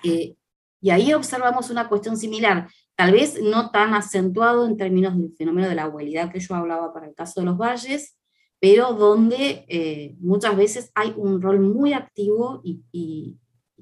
Eh, 0.04 0.36
y 0.82 0.90
ahí 0.92 1.14
observamos 1.14 1.70
una 1.70 1.90
cuestión 1.90 2.18
similar, 2.18 2.70
tal 2.96 3.12
vez 3.12 3.42
no 3.42 3.70
tan 3.70 3.94
acentuado 3.94 4.66
en 4.66 4.78
términos 4.78 5.18
del 5.18 5.36
fenómeno 5.36 5.68
de 5.68 5.76
la 5.76 5.84
abuelidad 5.84 6.32
que 6.32 6.40
yo 6.40 6.56
hablaba 6.56 6.94
para 6.94 7.08
el 7.08 7.14
caso 7.14 7.42
de 7.42 7.48
los 7.48 7.58
valles, 7.58 8.18
pero 8.60 8.94
donde 8.94 9.66
eh, 9.68 10.16
muchas 10.20 10.56
veces 10.56 10.92
hay 10.96 11.14
un 11.16 11.42
rol 11.42 11.60
muy 11.60 11.94
activo 11.94 12.62
y, 12.64 13.38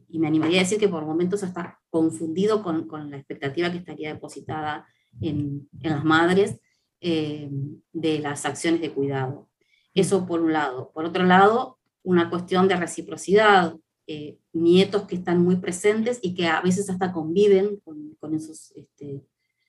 me 0.09 0.27
animaría 0.27 0.61
a 0.61 0.63
decir 0.63 0.79
que 0.79 0.87
por 0.87 1.05
momentos 1.05 1.43
está 1.43 1.79
confundido 1.91 2.63
con, 2.63 2.87
la 3.11 3.17
expectativa 3.17 3.71
que 3.71 3.77
estaría 3.77 4.13
depositada 4.13 4.87
en, 5.21 5.69
las 5.81 6.03
madres 6.03 6.59
eh, 7.01 7.49
de 7.93 8.19
las 8.19 8.45
acciones 8.45 8.81
de 8.81 8.91
cuidado. 8.91 9.47
Eso 9.93 10.25
por 10.25 10.41
un 10.41 10.53
lado. 10.53 10.91
Por 10.91 11.05
otro 11.05 11.23
lado, 11.23 11.77
una 12.03 12.29
cuestión 12.29 12.67
de 12.67 12.77
reciprocidad. 12.77 13.75
eh, 14.07 14.39
nietos 14.53 15.03
que 15.03 15.15
están 15.15 15.43
muy 15.43 15.57
presentes 15.57 16.19
y 16.21 16.33
que 16.33 16.47
a 16.47 16.61
veces 16.61 16.89
hasta 16.89 17.11
conviven 17.11 17.81
con, 17.83 18.33
este, 18.33 19.23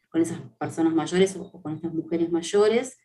con 0.08 0.22
esas 0.22 0.40
personas 0.58 0.94
mayores 0.94 1.36
o, 1.36 1.50
con 1.60 1.74
estas 1.74 1.92
mujeres 1.92 2.30
mayores. 2.30 2.96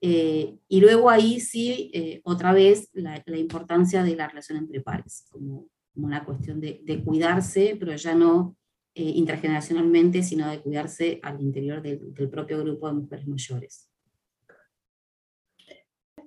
Eh, 0.00 0.56
y 0.68 0.80
luego 0.80 1.10
ahí 1.10 1.40
sí, 1.40 1.90
eh, 1.92 2.20
otra 2.24 2.52
vez, 2.52 2.88
la, 2.92 3.22
la, 3.26 3.36
importancia 3.36 4.02
de 4.02 4.14
la 4.14 4.28
relación 4.28 4.58
entre 4.58 4.80
pares, 4.80 5.26
como, 5.30 5.68
como 5.92 6.06
una 6.06 6.24
cuestión 6.24 6.60
de, 6.60 6.80
de, 6.84 7.02
cuidarse, 7.02 7.76
pero 7.78 7.94
ya 7.96 8.14
no 8.14 8.56
intergeneracionalmente, 8.94 10.24
sino 10.24 10.50
de 10.50 10.60
cuidarse 10.60 11.20
al 11.22 11.40
interior 11.40 11.80
del, 11.80 12.12
del 12.14 12.28
propio 12.28 12.58
grupo 12.58 12.88
de 12.88 12.94
mujeres 12.94 13.28
mayores. 13.28 13.88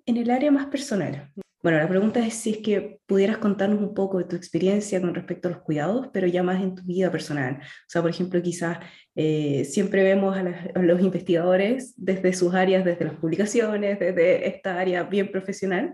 En 0.06 0.16
el 0.16 0.32
área 0.32 0.52
más 0.52 0.68
personal, 0.68 1.34
bueno, 1.63 1.78
la 1.78 1.88
pregunta 1.88 2.26
es 2.26 2.34
si 2.34 2.52
es 2.52 2.58
que 2.58 3.00
pudieras 3.06 3.38
contarnos 3.38 3.80
un 3.82 3.93
poco 3.93 4.17
de 4.17 4.24
tu 4.24 4.36
experiencia 4.36 5.00
con 5.00 5.13
respecto 5.13 5.47
a 5.47 5.52
los 5.52 5.62
cuidados, 5.62 6.08
pero 6.12 6.26
ya 6.26 6.41
más 6.41 6.62
en 6.62 6.74
tu 6.74 6.84
vida 6.84 7.12
personal. 7.12 7.60
O 7.62 7.89
sea, 7.89 8.02
por 8.02 8.10
ejemplo, 8.10 8.41
quizás 8.41 8.80
eh, 9.15 9.63
siempre 9.65 10.04
vemos 10.04 10.36
a, 10.36 10.43
los 10.82 11.02
investigadores 11.02 11.93
desde 11.97 12.34
sus 12.34 12.56
áreas, 12.56 12.84
desde 12.84 13.06
las 13.06 13.15
publicaciones, 13.15 14.00
desde 14.00 14.47
esta 14.47 14.80
área 14.80 15.04
bien 15.04 15.32
profesional, 15.32 15.93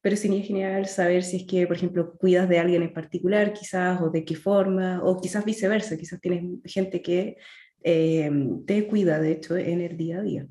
pero 0.00 0.16
sería 0.16 0.42
genial 0.42 0.86
saber 0.86 1.22
si 1.22 1.36
es 1.38 1.46
que, 1.46 1.66
por 1.66 1.76
ejemplo, 1.76 2.16
cuidas 2.18 2.48
de 2.48 2.58
alguien 2.58 2.82
en 2.82 2.92
particular, 2.92 3.52
quizás, 3.52 4.00
o 4.02 4.10
de 4.10 4.24
qué 4.24 4.34
forma, 4.34 5.00
o 5.02 5.20
quizás 5.20 5.44
viceversa, 5.44 5.96
quizás 5.96 6.20
tienes 6.20 6.60
gente 6.64 7.00
que 7.00 7.36
eh, 7.84 8.30
te 8.66 8.86
cuida, 8.88 9.20
de 9.20 9.32
hecho, 9.32 9.56
en 9.56 9.80
el 9.80 9.96
día 9.96 10.18
a 10.18 10.22
día. 10.22 10.46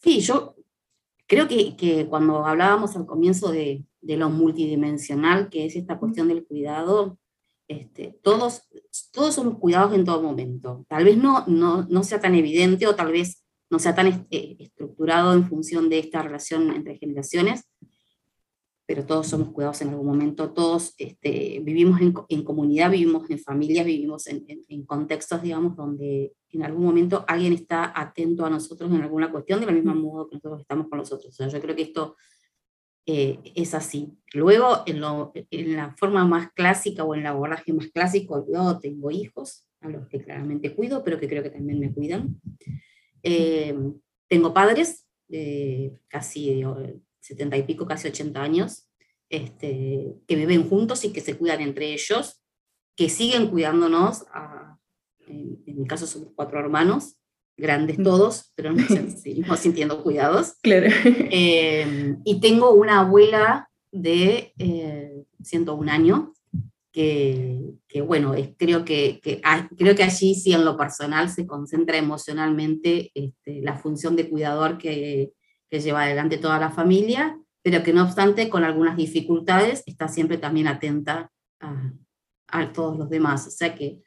Sí, 0.00 0.20
yo 0.20 0.57
Creo 1.28 1.46
que, 1.46 1.76
que 1.76 2.06
cuando 2.06 2.46
hablábamos 2.46 2.96
al 2.96 3.06
comienzo 3.06 3.52
de, 3.52 3.84
de, 4.00 4.16
lo 4.16 4.30
multidimensional, 4.30 5.50
que 5.50 5.66
es 5.66 5.76
esta 5.76 5.98
cuestión 5.98 6.28
del 6.28 6.46
cuidado, 6.46 7.18
este, 7.68 8.18
todos, 8.22 8.62
todos 9.12 9.34
somos 9.34 9.58
cuidados 9.58 9.92
en 9.94 10.06
todo 10.06 10.22
momento. 10.22 10.86
Tal 10.88 11.04
vez 11.04 11.18
no, 11.18 11.44
no, 11.46 11.86
no 11.88 12.02
sea 12.02 12.18
tan 12.18 12.34
evidente 12.34 12.86
o 12.86 12.96
tal 12.96 13.12
vez 13.12 13.44
no 13.70 13.78
sea 13.78 13.94
tan 13.94 14.26
eh, 14.30 14.56
estructurado 14.58 15.34
en 15.34 15.46
función 15.46 15.90
de 15.90 15.98
esta 15.98 16.22
relación 16.22 16.70
entre 16.72 16.96
generaciones, 16.96 17.68
pero 18.88 19.04
todos 19.04 19.26
somos 19.26 19.50
cuidados 19.50 19.82
en 19.82 19.90
algún 19.90 20.06
momento, 20.06 20.50
todos 20.54 20.94
este, 20.96 21.60
vivimos 21.62 22.00
en, 22.00 22.14
en, 22.30 22.42
comunidad, 22.42 22.90
vivimos 22.90 23.28
en 23.28 23.38
familias, 23.38 23.84
vivimos 23.84 24.26
en, 24.28 24.46
en, 24.48 24.64
en, 24.66 24.86
contextos, 24.86 25.42
digamos, 25.42 25.76
donde 25.76 26.32
en 26.48 26.62
algún 26.62 26.86
momento 26.86 27.22
alguien 27.28 27.52
está 27.52 27.92
atento 27.94 28.46
a 28.46 28.50
nosotros 28.50 28.90
en 28.90 29.02
alguna 29.02 29.30
cuestión, 29.30 29.60
de 29.60 29.66
la 29.66 29.72
misma 29.72 29.92
modo 29.92 30.26
que 30.26 30.36
nosotros 30.36 30.62
estamos 30.62 30.88
con 30.88 31.00
nosotros. 31.00 31.26
O 31.26 31.36
sea, 31.36 31.48
yo 31.48 31.60
creo 31.60 31.76
que 31.76 31.82
esto 31.82 32.16
eh, 33.04 33.38
es 33.54 33.74
así. 33.74 34.08
Luego, 34.32 34.84
en, 34.86 35.00
lo, 35.00 35.32
en, 35.34 35.76
la 35.76 35.94
forma 35.98 36.24
más 36.24 36.50
clásica 36.52 37.04
o 37.04 37.14
en 37.14 37.20
el 37.20 37.26
abordaje 37.26 37.74
más 37.74 37.88
clásico, 37.88 38.46
yo 38.50 38.78
tengo 38.78 39.10
hijos, 39.10 39.66
a 39.82 39.90
los 39.90 40.08
que 40.08 40.22
claramente 40.22 40.74
cuido, 40.74 41.04
pero 41.04 41.20
que 41.20 41.28
creo 41.28 41.42
que 41.42 41.50
también 41.50 41.78
me 41.78 41.92
cuidan. 41.92 42.40
Eh, 43.22 43.78
tengo 44.28 44.54
padres, 44.54 45.06
eh, 45.28 45.92
casi 46.08 46.64
setenta 47.28 47.56
y 47.56 47.62
pico, 47.62 47.86
casi 47.86 48.08
80 48.08 48.42
años, 48.42 48.88
este, 49.28 50.14
que 50.26 50.36
viven 50.36 50.68
juntos 50.68 51.04
y 51.04 51.12
que 51.12 51.20
se 51.20 51.36
cuidan 51.36 51.60
entre 51.60 51.92
ellos, 51.92 52.42
que 52.96 53.10
siguen 53.10 53.48
cuidándonos. 53.48 54.24
A, 54.32 54.78
en, 55.26 55.62
en, 55.66 55.80
mi 55.80 55.86
caso 55.86 56.06
somos 56.06 56.30
cuatro 56.34 56.58
hermanos, 56.58 57.16
grandes 57.56 58.02
todos, 58.02 58.52
pero 58.54 58.72
nos 58.72 58.86
seguimos 59.22 59.60
sintiendo 59.60 60.02
cuidados. 60.02 60.54
Claro. 60.62 60.88
Eh, 61.30 62.16
y 62.24 62.40
tengo 62.40 62.72
una 62.72 63.00
abuela 63.00 63.68
de 63.92 64.54
eh, 64.58 65.24
101 65.42 65.92
años, 65.92 66.30
que, 66.90 67.60
que 67.86 68.00
bueno, 68.00 68.34
es, 68.34 68.50
creo, 68.56 68.84
que, 68.84 69.20
que, 69.22 69.42
creo 69.76 69.94
que 69.94 70.02
allí 70.02 70.34
sí 70.34 70.52
en 70.52 70.64
lo 70.64 70.76
personal 70.78 71.28
se 71.28 71.46
concentra 71.46 71.98
emocionalmente 71.98 73.10
este, 73.14 73.60
la 73.60 73.76
función 73.76 74.16
de 74.16 74.28
cuidador 74.28 74.78
que, 74.78 75.32
que 75.70 75.80
lleva 75.80 76.02
adelante 76.02 76.38
toda 76.38 76.58
la 76.58 76.70
familia, 76.70 77.38
pero 77.62 77.82
que 77.82 77.92
no 77.92 78.04
obstante, 78.04 78.48
con 78.48 78.64
algunas 78.64 78.96
dificultades, 78.96 79.82
está 79.86 80.08
siempre 80.08 80.38
también 80.38 80.68
atenta 80.68 81.30
a, 81.60 81.92
a 82.48 82.72
todos 82.72 82.96
los 82.96 83.10
demás. 83.10 83.46
O 83.46 83.50
sea 83.50 83.74
que 83.74 84.02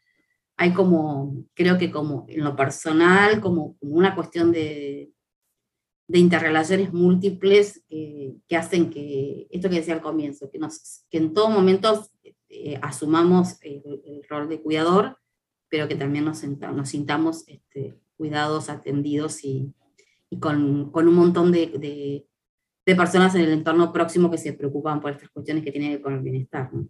hay 0.58 0.74
como, 0.74 1.45
creo 1.54 1.78
que 1.78 1.91
como 1.91 2.26
en 2.28 2.43
lo 2.43 2.56
personal, 2.56 3.41
como, 3.41 3.78
como 3.78 3.95
una 3.95 4.15
cuestión 4.15 4.52
de, 4.52 5.12
de 6.08 6.19
interrelaciones 6.19 6.93
múltiples 6.93 7.84
que, 7.89 8.36
que, 8.47 8.58
hacen 8.58 8.89
que, 8.89 9.47
esto 9.50 9.69
que 9.69 9.78
decía 9.78 9.93
al 9.93 10.02
comienzo, 10.02 10.52
que, 10.52 10.60
nos, 10.60 11.06
que 11.10 11.17
en 11.17 11.34
todo 11.34 11.50
momento 11.50 12.08
eh, 12.50 12.78
asumamos 12.82 13.62
el, 13.62 13.82
el, 14.06 14.24
rol 14.30 14.50
de 14.50 14.62
cuidador, 14.62 15.17
pero 15.69 15.88
que 15.88 15.95
también 15.95 16.26
nos, 16.26 16.43
nos 16.43 16.89
sintamos 16.89 17.43
este, 17.47 17.97
cuidados, 18.17 18.69
atendidos 18.69 19.43
y, 19.43 19.74
y 20.32 20.39
con, 20.39 20.91
con, 20.91 21.08
un 21.08 21.13
montón 21.13 21.52
de, 21.52 21.67
de, 21.67 22.26
de, 22.86 22.96
personas 22.96 23.36
en 23.36 23.41
el 23.41 23.52
entorno 23.52 23.91
próximo 23.91 24.32
que 24.32 24.38
se 24.38 24.54
preocupan 24.54 25.02
por 25.02 25.12
estas 25.12 25.30
cuestiones 25.30 25.63
que 25.63 25.72
tienen 25.72 25.89
que 25.89 25.96
ver 25.98 26.04
con 26.04 26.13
el 26.13 26.22
bienestar. 26.22 26.74
¿no? 26.74 26.88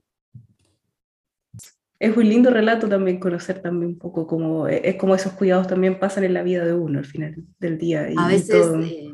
Es 1.99 2.15
un 2.15 2.29
lindo 2.29 2.51
relato 2.51 2.87
también 2.87 3.19
conocer 3.19 3.61
también 3.61 3.93
un 3.93 3.97
poco 3.99 4.25
cómo 4.25 4.67
es 4.67 4.95
como 4.95 5.15
esos 5.15 5.33
cuidados 5.33 5.67
también 5.67 5.99
pasan 5.99 6.23
en 6.23 6.33
la 6.33 6.43
vida 6.43 6.65
de 6.65 6.73
uno 6.73 6.99
al 6.99 7.05
final 7.05 7.35
del 7.59 7.77
día. 7.77 8.11
Y 8.11 8.15
a 8.17 8.27
veces 8.27 8.67
eh, 8.75 9.13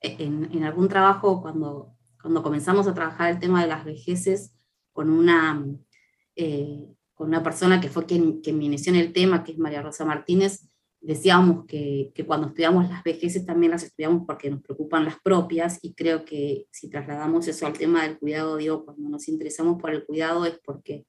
en, 0.00 0.48
en, 0.52 0.64
algún 0.64 0.88
trabajo, 0.88 1.42
cuando, 1.42 1.94
cuando 2.20 2.42
comenzamos 2.42 2.86
a 2.86 2.94
trabajar 2.94 3.30
el 3.30 3.38
tema 3.38 3.62
de 3.62 3.68
las 3.68 3.84
vejeces 3.84 4.52
con 4.92 5.10
una, 5.10 5.64
eh, 6.36 6.86
con 7.14 7.28
una 7.28 7.42
persona 7.42 7.80
que 7.80 7.88
fue 7.88 8.06
quien, 8.06 8.40
quien 8.40 8.58
me 8.58 8.64
inició 8.64 8.92
en 8.92 9.00
el 9.00 9.12
tema, 9.12 9.42
que 9.42 9.52
es 9.52 9.58
María 9.58 9.82
Rosa 9.82 10.04
Martínez, 10.04 10.68
decíamos 11.04 11.66
que, 11.66 12.12
que, 12.14 12.24
cuando 12.24 12.48
estudiamos 12.48 12.88
las 12.88 13.04
vejeces 13.04 13.44
también 13.44 13.72
las 13.72 13.82
estudiamos 13.82 14.24
porque 14.26 14.50
nos 14.50 14.62
preocupan 14.62 15.04
las 15.04 15.20
propias 15.20 15.78
y 15.82 15.94
creo 15.94 16.24
que 16.24 16.66
si 16.70 16.88
trasladamos 16.88 17.46
eso 17.46 17.66
al 17.66 17.74
tema 17.74 18.02
del 18.02 18.18
cuidado, 18.18 18.56
digo, 18.56 18.84
cuando 18.84 19.08
nos 19.08 19.28
interesamos 19.28 19.80
por 19.80 19.90
el 19.90 20.04
cuidado 20.04 20.46
es 20.46 20.58
porque 20.64 21.06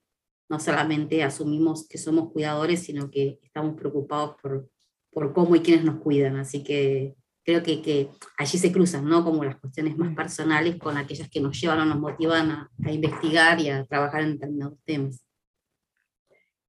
no 0.48 0.60
solamente 0.60 1.22
asumimos 1.22 1.88
que 1.88 1.98
somos 1.98 2.30
cuidadores, 2.30 2.80
sino 2.80 3.10
que 3.10 3.38
estamos 3.42 3.74
preocupados 3.74 4.36
por, 4.40 4.68
por 5.10 5.32
cómo 5.32 5.56
y 5.56 5.60
quiénes 5.60 5.84
nos 5.84 6.00
cuidan. 6.00 6.36
Así 6.36 6.62
que 6.62 7.16
creo 7.44 7.62
que, 7.62 7.82
que 7.82 8.10
allí 8.38 8.58
se 8.58 8.70
cruzan, 8.70 9.06
¿no? 9.06 9.24
Como 9.24 9.44
las 9.44 9.56
cuestiones 9.56 9.96
más 9.96 10.14
personales 10.14 10.76
con 10.76 10.96
aquellas 10.96 11.28
que 11.28 11.40
nos 11.40 11.60
llevan 11.60 11.80
o 11.80 11.84
nos 11.84 11.98
motivan 11.98 12.50
a, 12.50 12.70
a 12.84 12.92
investigar 12.92 13.60
y 13.60 13.70
a 13.70 13.84
trabajar 13.86 14.22
en 14.22 14.32
determinados 14.34 14.78
temas. 14.84 15.25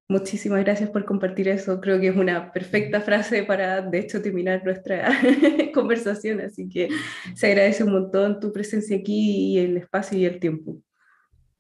Muchísimas 0.09 0.63
gracias 0.63 0.89
por 0.89 1.03
compartir 1.03 1.49
eso. 1.49 1.81
Creo 1.81 1.99
que 1.99 2.07
es 2.07 2.15
una 2.15 2.53
perfecta 2.53 3.01
frase 3.01 3.43
para, 3.43 3.81
de 3.81 3.99
hecho, 3.99 4.21
terminar 4.21 4.63
nuestra 4.63 5.11
conversación. 5.73 6.39
Así 6.39 6.69
que 6.69 6.87
se 7.35 7.47
agradece 7.47 7.83
un 7.83 7.91
montón 7.91 8.39
tu 8.39 8.53
presencia 8.53 8.95
aquí 8.95 9.55
y 9.55 9.59
el 9.59 9.75
espacio 9.75 10.17
y 10.17 10.23
el 10.23 10.39
tiempo. 10.39 10.77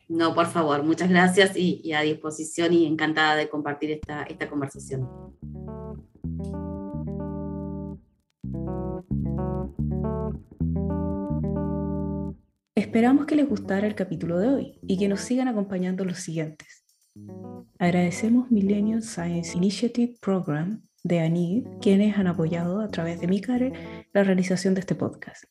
No, 0.07 0.33
por 0.33 0.45
favor, 0.45 0.81
muchas 0.83 1.09
gracias 1.09 1.57
y, 1.57 1.81
y 1.83 1.91
a 1.91 1.99
disposición 2.01 2.71
y 2.71 2.85
encantada 2.85 3.35
de 3.35 3.49
compartir 3.49 3.91
esta, 3.91 4.23
esta 4.23 4.49
conversación. 4.49 5.09
Esperamos 12.75 13.25
que 13.25 13.35
les 13.35 13.49
gustara 13.49 13.85
el 13.85 13.95
capítulo 13.95 14.39
de 14.39 14.47
hoy 14.47 14.79
y 14.87 14.97
que 14.97 15.09
nos 15.09 15.19
sigan 15.19 15.49
acompañando 15.49 16.05
los 16.05 16.19
siguientes. 16.19 16.86
Agradecemos 17.79 18.49
Millennium 18.51 19.01
Science 19.01 19.55
Initiative 19.55 20.15
Program 20.19 20.81
de 21.03 21.19
ANID, 21.19 21.67
quienes 21.81 22.17
han 22.17 22.27
apoyado 22.27 22.81
a 22.81 22.87
través 22.89 23.21
de 23.21 23.27
MICARE 23.27 23.73
la 24.13 24.23
realización 24.23 24.73
de 24.73 24.81
este 24.81 24.95
podcast. 24.95 25.45